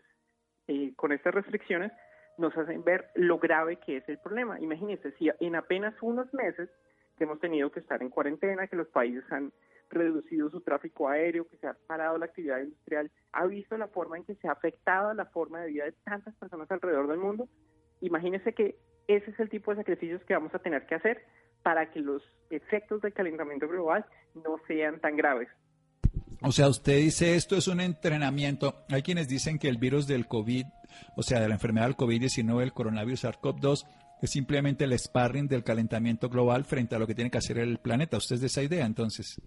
[0.68, 1.92] eh, con estas restricciones
[2.38, 4.58] nos hacen ver lo grave que es el problema.
[4.60, 6.68] Imagínense, si en apenas unos meses
[7.16, 9.52] que hemos tenido que estar en cuarentena, que los países han
[9.90, 14.16] reducido su tráfico aéreo, que se ha parado la actividad industrial, ha visto la forma
[14.16, 17.48] en que se ha afectado la forma de vida de tantas personas alrededor del mundo.
[18.00, 21.22] Imagínese que ese es el tipo de sacrificios que vamos a tener que hacer
[21.62, 25.48] para que los efectos del calentamiento global no sean tan graves.
[26.42, 28.84] O sea, usted dice esto es un entrenamiento.
[28.90, 30.64] Hay quienes dicen que el virus del COVID,
[31.16, 33.86] o sea, de la enfermedad del COVID-19, el coronavirus SARS-CoV-2,
[34.22, 37.78] es simplemente el sparring del calentamiento global frente a lo que tiene que hacer el
[37.78, 38.16] planeta.
[38.16, 39.40] ¿Usted es de esa idea entonces?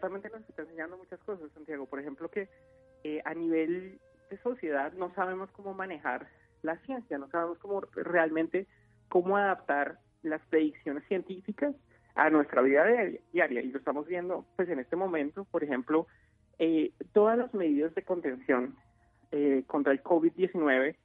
[0.00, 1.86] Eh, ciertamente nos está enseñando muchas cosas, Santiago.
[1.86, 2.48] Por ejemplo, que
[3.04, 3.98] eh, a nivel
[4.30, 6.28] de sociedad no sabemos cómo manejar
[6.62, 8.66] la ciencia, no sabemos cómo realmente
[9.08, 11.74] cómo adaptar las predicciones científicas
[12.14, 12.84] a nuestra vida
[13.32, 13.60] diaria.
[13.62, 16.06] Y lo estamos viendo pues en este momento, por ejemplo,
[16.58, 18.76] eh, todas las medidas de contención
[19.68, 20.96] contra el COVID-19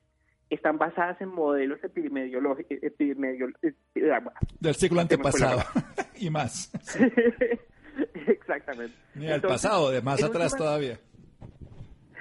[0.49, 2.79] están basadas en modelos epidemiológicos
[4.59, 5.61] del siglo antepasado
[6.17, 6.71] y más.
[8.27, 8.95] Exactamente.
[9.15, 10.99] Ni al pasado, de más atrás todavía.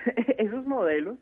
[0.38, 1.16] Esos modelos,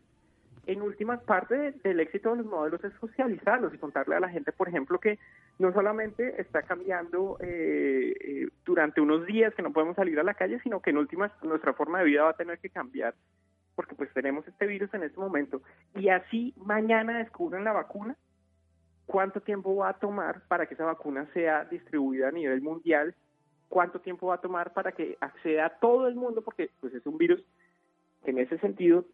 [0.66, 4.52] en últimas parte del éxito de los modelos es socializarlos y contarle a la gente,
[4.52, 5.18] por ejemplo, que
[5.58, 10.34] no solamente está cambiando eh, eh, durante unos días que no podemos salir a la
[10.34, 13.14] calle, sino que en últimas nuestra forma de vida va a tener que cambiar
[13.74, 15.62] porque pues tenemos este virus en este momento.
[15.94, 18.16] Y así mañana descubren la vacuna,
[19.06, 23.14] ¿cuánto tiempo va a tomar para que esa vacuna sea distribuida a nivel mundial?
[23.72, 26.42] ¿Cuánto tiempo va a tomar para que acceda a todo el mundo?
[26.42, 27.42] Porque pues es un virus
[28.22, 29.06] que en ese sentido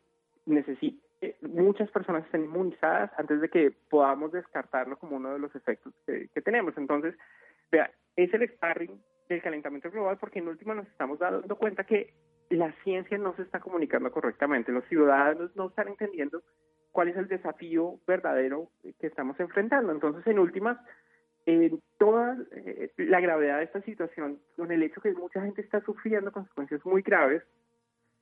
[0.46, 5.54] necesita, eh, muchas personas estén inmunizadas antes de que podamos descartarlo como uno de los
[5.54, 6.76] efectos que, tenemos.
[6.76, 7.14] Entonces,
[7.70, 12.12] vea, es el sparring del calentamiento global porque en última nos estamos dando cuenta que
[12.50, 16.42] la ciencia no se está comunicando correctamente, los ciudadanos no están entendiendo
[16.90, 19.92] cuál es el desafío verdadero que estamos enfrentando.
[19.92, 20.78] Entonces, en últimas,
[21.48, 25.80] en toda eh, la gravedad de esta situación, con el hecho que mucha gente está
[25.80, 27.42] sufriendo consecuencias muy graves,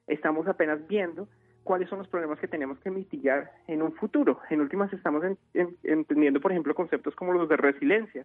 [0.06, 1.28] estamos apenas viendo
[1.64, 4.38] cuáles son los problemas que tenemos que mitigar en un futuro.
[4.48, 5.24] En últimas estamos
[5.82, 8.24] entendiendo, por ejemplo, conceptos como los de resiliencia.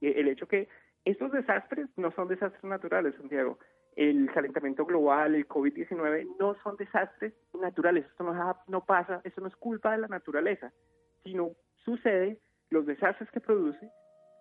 [0.00, 0.66] El hecho que
[1.04, 3.58] estos desastres no son desastres naturales, Santiago.
[3.96, 8.06] El calentamiento global, el COVID-19 no son desastres naturales.
[8.06, 10.72] Esto no, no pasa, esto no es culpa de la naturaleza,
[11.22, 11.50] sino
[11.84, 12.38] sucede,
[12.70, 13.90] los desastres que produce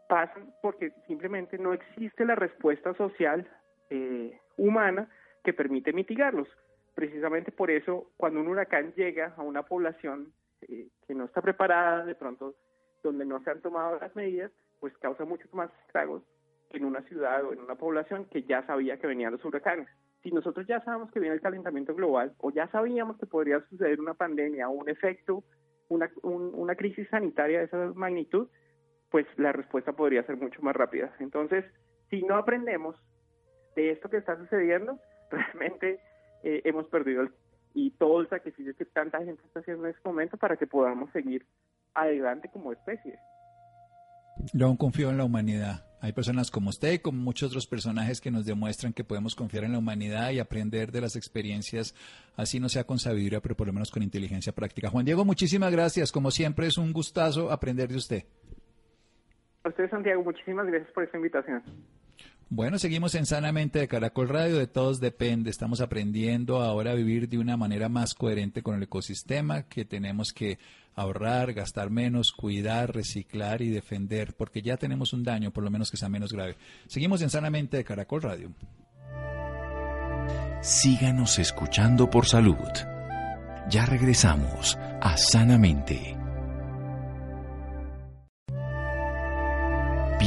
[0.07, 3.47] pasan porque simplemente no existe la respuesta social
[3.89, 5.09] eh, humana
[5.43, 6.47] que permite mitigarlos
[6.97, 12.03] precisamente por eso cuando un huracán llega a una población eh, que no está preparada,
[12.03, 12.55] de pronto
[13.03, 16.23] donde no se han tomado las medidas, pues causa muchos más estragos
[16.71, 19.87] que en una ciudad o en una población que ya sabía que venían los huracanes.
[20.23, 24.01] Si nosotros ya sabemos que viene el calentamiento global o ya sabíamos que podría suceder
[24.01, 25.43] una pandemia o un efecto,
[25.89, 28.47] una, una crisis sanitaria de esa magnitud,
[29.11, 31.13] pues la respuesta podría ser mucho más rápida.
[31.19, 31.65] Entonces,
[32.09, 32.95] si no aprendemos
[33.75, 34.99] de esto que está sucediendo,
[35.31, 35.99] realmente
[36.43, 37.27] eh, hemos perdido
[37.73, 41.11] y todo el sacrificio que tanta gente está haciendo en este momento para que podamos
[41.11, 41.45] seguir
[41.93, 43.19] adelante como especie.
[44.53, 45.85] Yo confío en la humanidad.
[45.99, 49.63] Hay personas como usted y como muchos otros personajes que nos demuestran que podemos confiar
[49.63, 51.95] en la humanidad y aprender de las experiencias,
[52.35, 54.89] así no sea con sabiduría, pero por lo menos con inteligencia práctica.
[54.89, 56.11] Juan Diego, muchísimas gracias.
[56.11, 58.25] Como siempre, es un gustazo aprender de usted.
[59.67, 61.61] A usted, Santiago, muchísimas gracias por esta invitación.
[62.49, 65.49] Bueno, seguimos en Sanamente de Caracol Radio, de todos depende.
[65.49, 70.31] Estamos aprendiendo ahora a vivir de una manera más coherente con el ecosistema, que tenemos
[70.31, 70.57] que
[70.95, 75.91] ahorrar, gastar menos, cuidar, reciclar y defender, porque ya tenemos un daño, por lo menos
[75.91, 76.55] que sea menos grave.
[76.87, 78.53] Seguimos en Sanamente de Caracol Radio.
[80.61, 82.55] Síganos escuchando por salud.
[83.69, 86.16] Ya regresamos a Sanamente.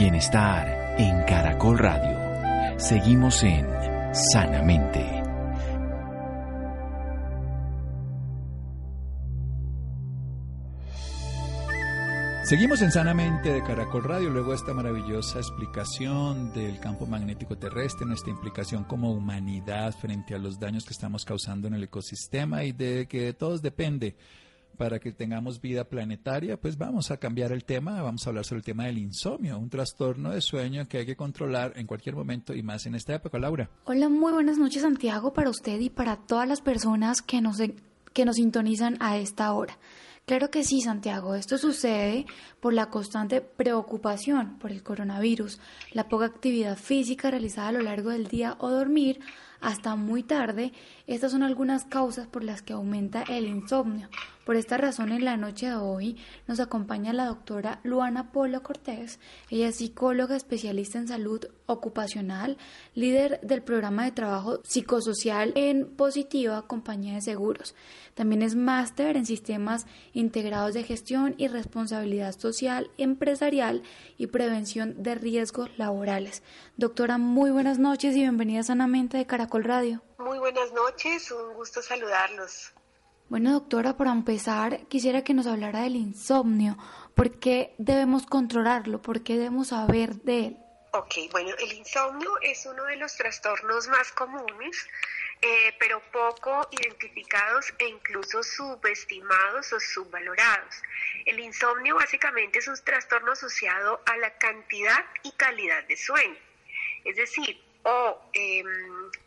[0.00, 2.78] Bienestar en Caracol Radio.
[2.78, 3.66] Seguimos en
[4.32, 5.04] Sanamente.
[12.44, 18.30] Seguimos en Sanamente de Caracol Radio, luego esta maravillosa explicación del campo magnético terrestre, nuestra
[18.30, 23.06] implicación como humanidad frente a los daños que estamos causando en el ecosistema y de
[23.06, 24.16] que de todos depende
[24.80, 28.60] para que tengamos vida planetaria, pues vamos a cambiar el tema, vamos a hablar sobre
[28.60, 32.54] el tema del insomnio, un trastorno de sueño que hay que controlar en cualquier momento
[32.54, 33.68] y más en esta época, Laura.
[33.84, 37.58] Hola, muy buenas noches Santiago para usted y para todas las personas que nos,
[38.14, 39.76] que nos sintonizan a esta hora.
[40.24, 41.34] Claro que sí, Santiago.
[41.34, 42.24] Esto sucede
[42.60, 45.60] por la constante preocupación por el coronavirus,
[45.92, 49.20] la poca actividad física realizada a lo largo del día o dormir
[49.60, 50.72] hasta muy tarde.
[51.06, 54.08] Estas son algunas causas por las que aumenta el insomnio.
[54.44, 59.20] Por esta razón, en la noche de hoy nos acompaña la doctora Luana Polo Cortés.
[59.50, 62.56] Ella es psicóloga especialista en salud ocupacional,
[62.94, 67.74] líder del programa de trabajo psicosocial en Positiva Compañía de Seguros.
[68.14, 73.82] También es máster en sistemas integrados de gestión y responsabilidad social empresarial
[74.16, 76.42] y prevención de riesgos laborales.
[76.78, 80.02] Doctora, muy buenas noches y bienvenida sanamente de Caracol Radio.
[80.18, 82.72] Muy buenas noches, un gusto saludarlos.
[83.30, 86.76] Bueno, doctora, para empezar, quisiera que nos hablara del insomnio.
[87.14, 89.00] ¿Por qué debemos controlarlo?
[89.00, 90.56] ¿Por qué debemos saber de él?
[90.94, 94.84] Ok, bueno, el insomnio es uno de los trastornos más comunes,
[95.42, 100.82] eh, pero poco identificados e incluso subestimados o subvalorados.
[101.24, 106.36] El insomnio básicamente es un trastorno asociado a la cantidad y calidad de sueño.
[107.04, 108.66] Es decir, o em,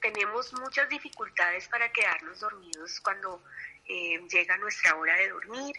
[0.02, 3.42] tenemos muchas dificultades para quedarnos dormidos cuando
[3.88, 5.76] eh, llega nuestra hora de dormir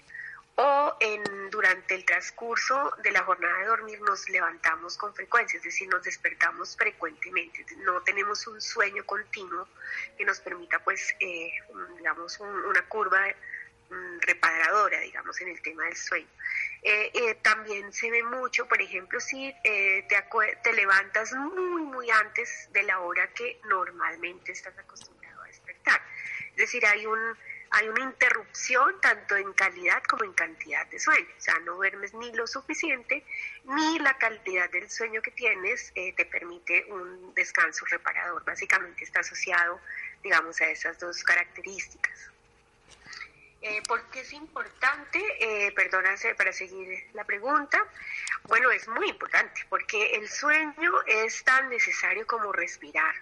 [0.57, 5.65] o en, durante el transcurso de la jornada de dormir nos levantamos con frecuencia, es
[5.65, 9.69] decir, nos despertamos frecuentemente, no tenemos un sueño continuo
[10.17, 11.51] que nos permita, pues, eh,
[11.97, 13.27] digamos, una curva
[13.91, 16.29] mm, reparadora, digamos, en el tema del sueño.
[16.83, 20.07] Eh, también se ve mucho, por ejemplo, si te,
[20.63, 26.01] te levantas muy, muy antes de la hora que normalmente estás acostumbrado a despertar.
[26.51, 27.37] Es decir, hay un
[27.75, 31.27] hay una interrupción tanto en calidad como en cantidad de sueño.
[31.37, 33.25] O sea, no duermes ni lo suficiente,
[33.65, 38.45] ni la calidad del sueño que tienes eh, te permite un descanso reparador.
[38.45, 39.81] Básicamente está asociado,
[40.23, 42.31] digamos, a esas dos características.
[43.61, 45.21] Eh, ¿Por qué es importante?
[45.41, 47.85] Eh, perdónase para seguir la pregunta.
[48.45, 53.17] Bueno, es muy importante porque el sueño es tan necesario como respirar.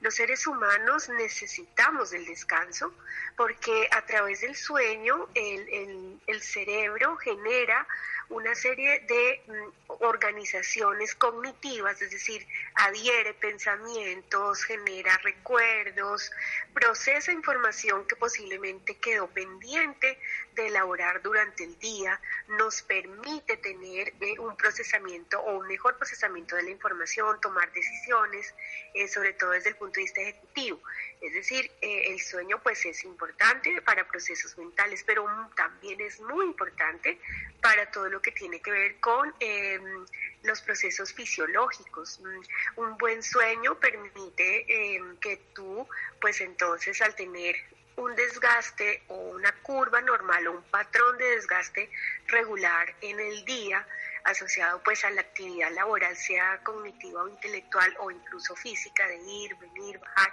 [0.00, 2.94] Los seres humanos necesitamos del descanso
[3.36, 7.86] porque a través del sueño el, el cerebro genera
[8.30, 16.30] una serie de mm, organizaciones cognitivas, es decir, adhiere pensamientos, genera recuerdos,
[16.74, 20.18] procesa información que posiblemente quedó pendiente
[20.54, 26.56] de elaborar durante el día, nos permite tener eh, un procesamiento o un mejor procesamiento
[26.56, 28.54] de la información, tomar decisiones,
[28.94, 30.80] eh, sobre todo desde el punto de vista ejecutivo.
[31.20, 36.44] Es decir, eh, el sueño pues es importante para procesos mentales, pero también es muy
[36.46, 37.18] importante
[37.60, 40.06] para todo lo que tiene que ver con em,
[40.44, 42.20] los procesos fisiológicos.
[42.20, 45.88] Mm, un buen sueño permite em, que tú
[46.20, 47.56] pues entonces al tener
[47.96, 51.90] un desgaste o una curva normal o un patrón de desgaste
[52.28, 53.86] regular en el día,
[54.30, 59.54] asociado pues a la actividad laboral, sea cognitiva o intelectual o incluso física, de ir,
[59.56, 60.32] venir, bajar.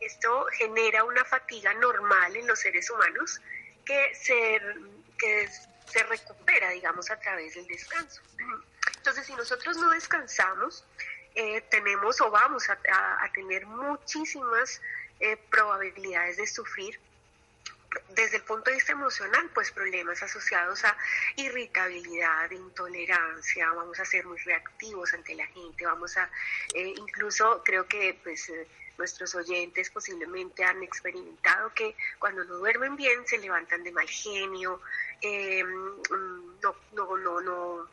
[0.00, 3.40] Esto genera una fatiga normal en los seres humanos
[3.84, 4.60] que se,
[5.18, 5.48] que
[5.86, 8.22] se recupera, digamos, a través del descanso.
[8.96, 10.84] Entonces, si nosotros no descansamos,
[11.34, 12.78] eh, tenemos o vamos a,
[13.34, 14.80] tener muchísimas
[15.20, 16.98] eh, probabilidades de sufrir
[18.14, 20.96] desde el punto de vista emocional, pues problemas asociados a
[21.36, 26.30] irritabilidad, intolerancia, vamos a ser muy reactivos ante la gente, vamos a,
[26.74, 28.66] eh, incluso creo que pues eh,
[28.98, 34.80] nuestros oyentes posiblemente han experimentado que cuando no duermen bien se levantan de mal genio,
[35.20, 37.88] eh, mm, no, no, no,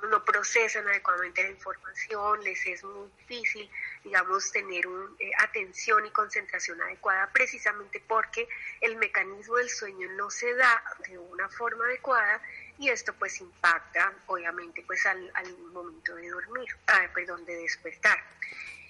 [0.00, 3.70] no no procesan adecuadamente la información, les es muy difícil,
[4.04, 8.48] digamos, tener un, eh, atención y concentración adecuada precisamente porque
[8.80, 12.40] el mecanismo del sueño no se da de una forma adecuada
[12.78, 15.32] y esto pues impacta obviamente pues al,
[15.72, 18.18] momento de dormir, ah, perdón, de despertar.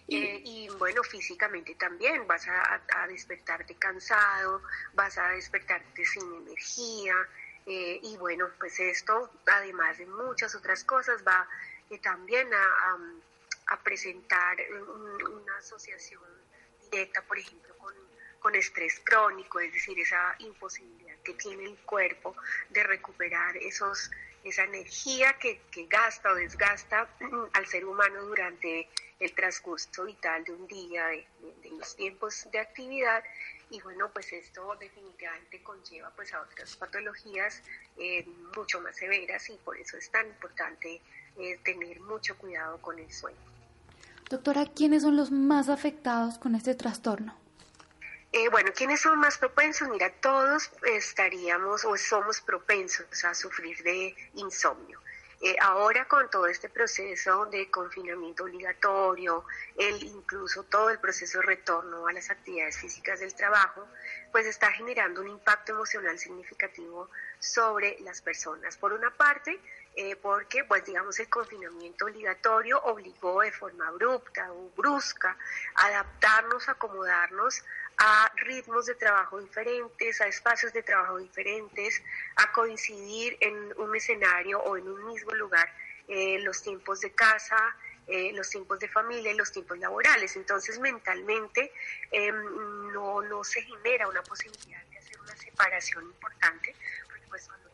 [0.09, 4.63] Eh, y bueno, físicamente también vas a, a, despertarte cansado,
[4.95, 7.15] vas a despertarte sin energía,
[7.67, 11.49] eh, y bueno, pues esto, además de muchas otras cosas, va
[11.91, 12.99] eh, también a,
[13.83, 16.21] presentar una asociación
[16.91, 17.75] directa, por ejemplo,
[18.41, 22.37] con, estrés crónico, es decir, esa imposibilidad que tiene el cuerpo
[22.69, 24.11] de recuperar esos
[24.45, 27.09] esa energía que, que, gasta o desgasta
[27.53, 28.89] al ser humano durante
[29.21, 31.27] el transcurso vital de un día, de,
[31.71, 33.23] los tiempos de actividad
[33.73, 37.63] y bueno, pues esto definitivamente conlleva pues a otras patologías
[37.97, 41.01] eh, mucho más severas y por eso es tan importante
[41.39, 43.39] eh, tener mucho cuidado con el sueño.
[44.29, 47.35] Doctora, ¿quiénes son los más afectados con este trastorno?
[48.33, 49.89] Eh, bueno, ¿quiénes son más propensos?
[49.89, 55.01] Mira, todos estaríamos o somos propensos a sufrir de insomnio.
[55.45, 59.45] Eh, ahora con todo este proceso de confinamiento obligatorio,
[59.77, 63.89] el incluso todo el proceso de retorno a las actividades físicas del trabajo,
[64.31, 68.77] pues está generando un impacto emocional significativo sobre las personas.
[68.77, 69.59] Por una parte,
[69.97, 75.37] eh, porque pues digamos el confinamiento obligatorio obligó de forma abrupta o brusca
[75.75, 77.65] a adaptarnos, acomodarnos
[77.99, 82.03] a ritmos de trabajo diferentes, a espacios de trabajo diferentes,
[82.37, 85.73] a coincidir en un escenario o en un mismo lugar
[86.09, 87.57] eh, los tiempos de casa,
[88.07, 90.35] eh, los tiempos de familia y los tiempos laborales.
[90.37, 91.73] Entonces mentalmente
[92.11, 96.75] em, no, no se genera una posibilidad de hacer una separación importante,
[97.07, 97.72] porque pues cuando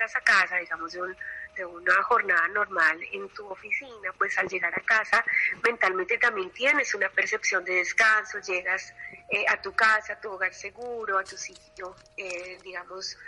[0.00, 1.16] llegas a casa, digamos, de un
[1.56, 5.22] de una jornada normal en tu oficina, pues al llegar a casa
[5.64, 8.94] mentalmente también tienes una percepción de descanso, llegas
[9.28, 13.18] eh, a tu casa, a tu hogar seguro, a tu sitio, eh, digamos,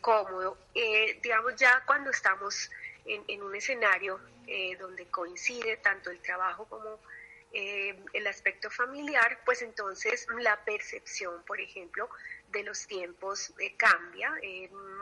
[0.00, 0.58] cómodo.
[0.74, 2.70] Eh, digamos, ya cuando estamos
[3.06, 4.20] en, en un escenario
[4.78, 7.00] donde coincide tanto el trabajo como
[7.52, 12.10] el aspecto familiar, pues entonces la percepción, por ejemplo,
[12.52, 14.32] de los tiempos cambia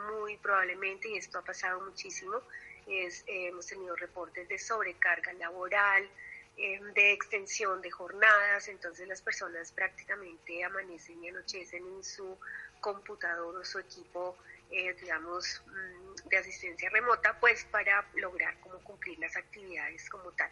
[0.09, 2.41] muy probablemente, y esto ha pasado muchísimo,
[2.87, 6.09] es, hemos tenido reportes de sobrecarga laboral,
[6.57, 12.37] Em, de extensión de jornadas, entonces las personas prácticamente amanecen y anochecen en su
[12.79, 14.37] computador o su equipo,
[14.69, 20.51] eh, digamos, mm, de asistencia remota, pues para lograr como cumplir las actividades como tal.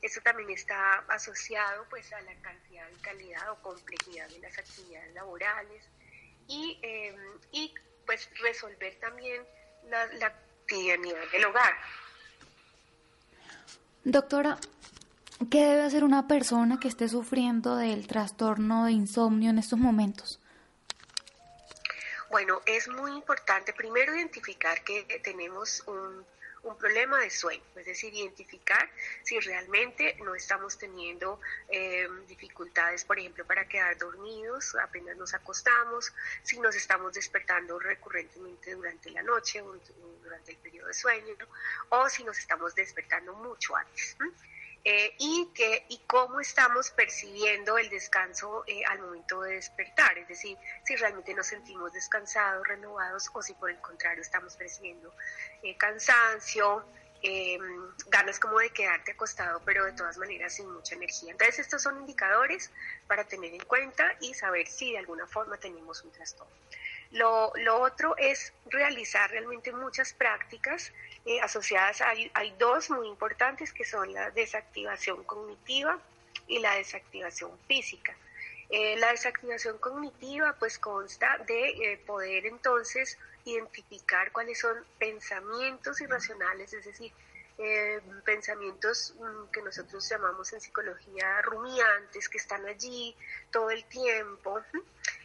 [0.00, 5.12] Esto también está asociado pues a la cantidad y calidad o complejidad de las actividades
[5.14, 5.84] laborales
[6.50, 7.16] y, em,
[7.52, 7.72] y
[8.04, 9.42] pues resolver también
[9.88, 11.74] la, la cotidianidad del hogar.
[14.04, 14.58] Doctora,
[15.48, 20.38] ¿Qué debe hacer una persona que esté sufriendo del trastorno de insomnio en estos momentos?
[22.30, 26.26] Bueno, es muy importante primero identificar que tenemos un,
[26.62, 28.90] un problema de sueño, es decir, identificar
[29.22, 36.12] si realmente no estamos teniendo eh, dificultades, por ejemplo, para quedar dormidos apenas nos acostamos,
[36.42, 39.78] si nos estamos despertando recurrentemente durante la noche o
[40.22, 41.34] durante el periodo de sueño,
[41.88, 44.16] o si nos estamos despertando mucho antes.
[44.84, 50.56] Y, que, y cómo estamos percibiendo el descanso eh, al momento de despertar, es decir,
[50.84, 55.12] si realmente nos sentimos descansados, renovados o si por el contrario estamos percibiendo
[55.62, 56.84] eh, cansancio,
[58.06, 61.32] ganas como de quedarte acostado, pero de todas maneras sin mucha energía.
[61.32, 62.70] Entonces estos son indicadores
[63.06, 66.54] para tener en cuenta y saber si de alguna forma tenemos un trastorno.
[67.10, 70.92] Lo, lo otro es realizar realmente muchas prácticas
[71.26, 75.98] eh, asociadas, hay, hay dos muy importantes que son la desactivación cognitiva
[76.46, 78.16] y la desactivación física.
[78.70, 86.72] Eh, la desactivación cognitiva pues consta de eh, poder entonces identificar cuáles son pensamientos irracionales,
[86.72, 87.12] es decir,
[88.24, 93.14] pensamientos mm, que nosotros llamamos en psicología rumiantes, que están allí
[93.50, 94.62] todo el tiempo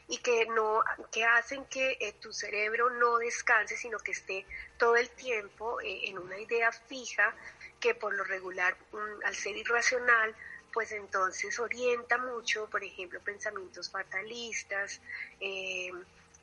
[0.08, 4.46] y que no que hacen que eh, tu cerebro no descanse sino que esté
[4.78, 7.34] todo el tiempo eh, en una idea fija
[7.80, 10.36] que por lo regular mm, al ser irracional
[10.72, 15.02] pues entonces orienta mucho por ejemplo pensamientos fatalistas
[15.40, 15.92] eh,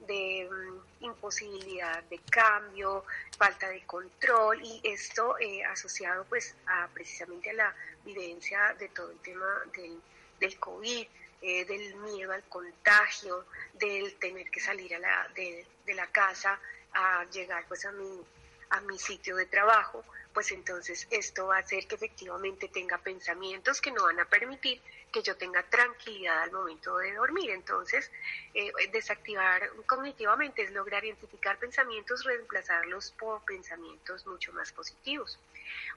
[0.08, 3.04] de mm, imposibilidad de cambio,
[3.38, 5.36] falta de control y esto
[5.70, 10.00] asociado pues a precisamente a la vivencia de todo el tema del,
[10.40, 11.06] del COVID,
[11.43, 16.59] eh, del miedo al contagio, del tener que salir a la, de, de, la casa
[16.93, 18.20] a llegar pues a mi,
[18.70, 23.80] a mi sitio de trabajo, pues entonces esto va a hacer que efectivamente tenga pensamientos
[23.80, 24.80] que no van a permitir
[25.12, 27.50] que yo tenga tranquilidad al momento de dormir.
[27.50, 28.10] Entonces,
[28.54, 35.38] eh, desactivar cognitivamente es lograr identificar pensamientos, reemplazarlos por pensamientos mucho más positivos.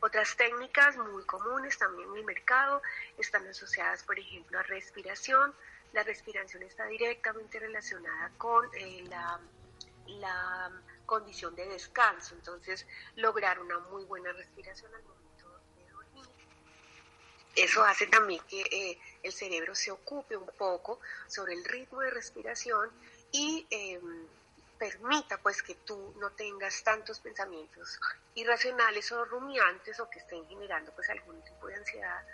[0.02, 2.82] Otras técnicas muy comunes también en el mercado
[3.18, 5.54] están asociadas, por ejemplo, a respiración.
[5.94, 9.40] La respiración está directamente relacionada con eh, la,
[10.08, 10.72] la
[11.06, 12.86] condición de descanso, entonces
[13.16, 15.04] lograr una muy buena respiración al
[17.56, 22.12] eso hace también que eh, el cerebro se ocupe un poco sobre el ritmo de
[22.12, 22.92] respiración
[23.32, 24.28] y em,
[24.78, 27.98] permita pues que tú no tengas tantos pensamientos
[28.34, 32.26] irracionales o rumiantes o que estén generando pues algún tipo de ansiedad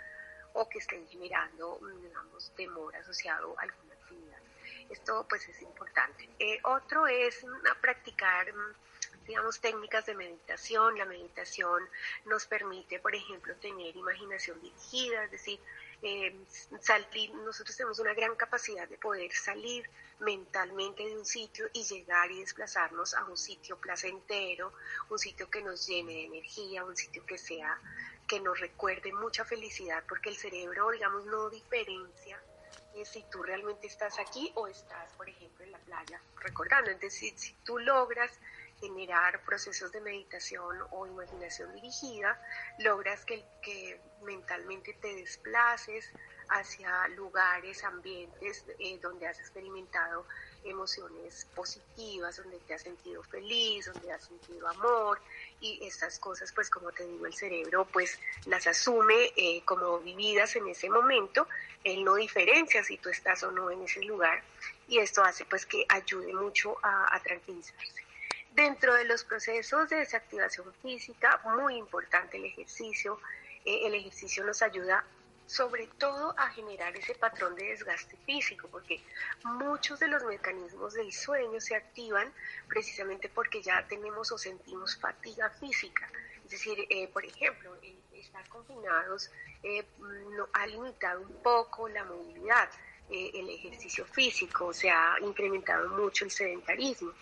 [0.54, 3.91] o que estén generando digamos temor asociado a alguna.
[4.92, 6.28] Esto pues es importante.
[6.38, 8.74] Eh, otro es mm, practicar mm,
[9.26, 10.98] digamos, técnicas de meditación.
[10.98, 11.82] La meditación
[12.26, 15.60] nos permite, por ejemplo, tener imaginación dirigida, es decir,
[16.02, 16.34] eh,
[16.80, 19.88] salir, nosotros tenemos una gran capacidad de poder salir
[20.18, 24.72] mentalmente de un sitio y llegar y desplazarnos a un sitio placentero,
[25.10, 27.80] un sitio que nos llene de energía, un sitio que sea,
[28.28, 32.40] que nos recuerde mucha felicidad, porque el cerebro, digamos, no diferencia
[33.04, 36.90] si tú realmente estás aquí o estás, por ejemplo, en la playa recordando.
[36.90, 38.38] Entonces, si tú logras
[38.80, 42.40] generar procesos de meditación o imaginación dirigida,
[42.78, 46.12] logras que, que mentalmente te desplaces
[46.48, 50.26] hacia lugares, ambientes eh, donde has experimentado
[50.64, 55.20] emociones positivas, donde te has sentido feliz, donde has sentido amor
[55.60, 60.56] y estas cosas, pues como te digo, el cerebro pues las asume eh, como vividas
[60.56, 61.46] en ese momento,
[61.84, 64.42] él no diferencia si tú estás o no en ese lugar
[64.88, 68.02] y esto hace pues que ayude mucho a tranquilizarse.
[68.54, 73.18] Dentro de los procesos de desactivación física, muy importante el ejercicio.
[73.64, 75.06] Eh, el ejercicio nos ayuda
[75.52, 79.02] sobre todo a generar ese patrón de desgaste físico, porque
[79.44, 82.32] muchos de los mecanismos del sueño se activan
[82.68, 86.08] precisamente porque ya tenemos o sentimos fatiga física.
[86.46, 87.76] Es decir, eh, por ejemplo,
[88.14, 89.30] estar confinados
[89.62, 89.84] eh,
[90.54, 92.70] ha limitado un poco la movilidad,
[93.10, 97.12] el ejercicio físico, se ha incrementado mucho el sedentarismo.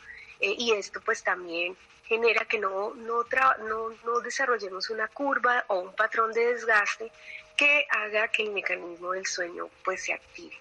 [0.40, 3.24] Eh, y esto pues también genera que no, no,
[4.04, 7.12] no, desarrollemos una curva o un patrón de desgaste
[7.60, 10.56] que haga que el mecanismo del sueño pues se active.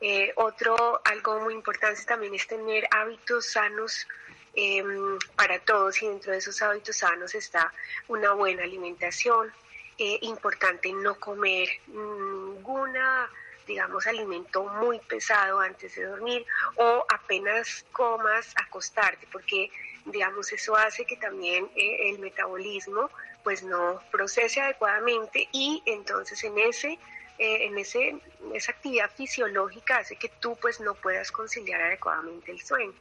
[0.00, 4.06] Eh, otro, algo muy importante también es tener hábitos sanos
[4.54, 7.72] em, para todos y dentro de esos hábitos sanos está
[8.06, 9.52] una buena alimentación,
[9.98, 13.28] eh, importante no comer ninguna
[13.66, 19.70] digamos, alimento muy pesado antes de dormir o apenas comas acostarte, porque,
[20.10, 23.10] digamos, eso hace que también eh, el metabolismo
[23.42, 26.98] pues no procese adecuadamente y entonces en ese
[27.38, 28.16] eh, en ese,
[28.52, 32.92] esa actividad fisiológica hace que tú pues no puedas conciliar adecuadamente el sueño.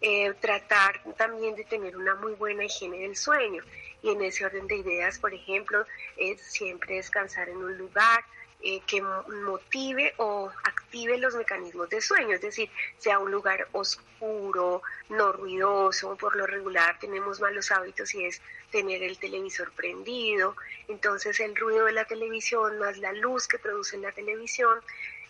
[0.00, 3.62] eh, tratar también de tener una muy buena higiene del sueño.
[4.02, 5.84] Y en ese orden de ideas, por ejemplo,
[6.16, 8.24] es siempre descansar en un lugar
[8.62, 14.82] eh, que motive o active los mecanismos de sueño, es decir, sea un lugar oscuro,
[15.10, 18.40] no ruidoso, por lo regular tenemos malos hábitos y es
[18.70, 20.56] tener el televisor prendido,
[20.88, 24.80] entonces el ruido de la televisión más la luz que produce la televisión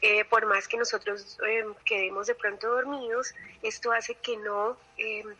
[0.02, 4.78] eh, por más que nosotros eh, quedemos de pronto dormidos, esto hace que no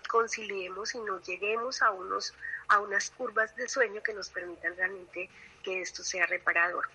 [0.09, 2.35] conciliemos y no lleguemos a, unos,
[2.69, 5.31] a unas curvas de sueño que nos permitan realmente
[5.63, 6.89] que esto sea reparador.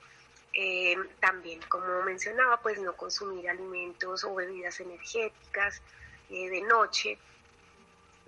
[0.54, 5.82] Eh, también, como mencionaba, pues no consumir alimentos o bebidas energéticas
[6.30, 7.18] eh, de noche,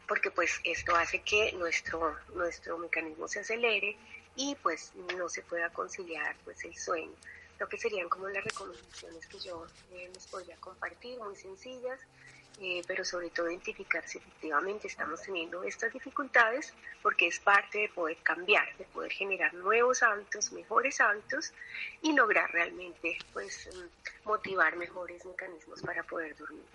[0.07, 3.97] porque pues esto hace que nuestro, nuestro mecanismo se acelere
[4.35, 7.13] y pues no se pueda conciliar pues el sueño.
[7.59, 11.99] Lo que serían como las recomendaciones que yo eh, les podría compartir, muy sencillas,
[12.61, 17.89] eh, pero sobre todo identificar si efectivamente estamos teniendo estas dificultades, porque es parte de
[17.89, 21.53] poder cambiar, de poder generar nuevos hábitos, mejores hábitos
[22.01, 26.65] y lograr realmente pues mm, motivar mejores mecanismos para poder dormir.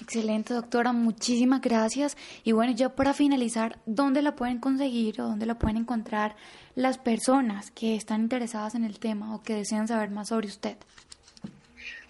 [0.00, 2.18] Excelente, doctora, muchísimas gracias.
[2.44, 6.36] Y bueno, ya para finalizar, ¿dónde la pueden conseguir o dónde la pueden encontrar
[6.74, 10.76] las personas que están interesadas en el tema o que desean saber más sobre usted?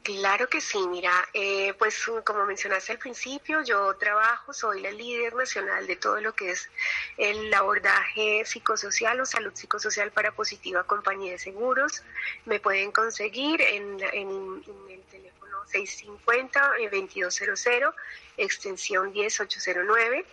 [0.07, 5.35] Claro que sí, mira, eh, pues como mencionaste al principio, yo trabajo, soy la líder
[5.35, 6.71] nacional de todo lo que es
[7.17, 12.05] el abordaje psicosocial o salud psicosocial para Positiva Compañía de Seguros.
[12.45, 14.63] Me pueden conseguir en, el
[15.11, 17.91] teléfono 650-2200, eh,
[18.37, 20.25] extensión 10809.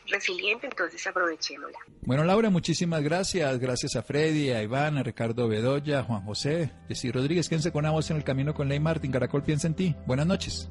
[0.08, 1.78] resiliente, entonces aprovechémosla.
[2.00, 3.58] Bueno, Laura, muchísimas gracias.
[3.58, 7.48] Gracias a Freddy, a Iván, a Ricardo Bedoya, a Juan José, Jessy Rodríguez.
[7.48, 9.12] Quédense con voz en el camino con Ley Martín.
[9.12, 9.96] Caracol piensa en ti.
[10.06, 10.70] Buenas noches.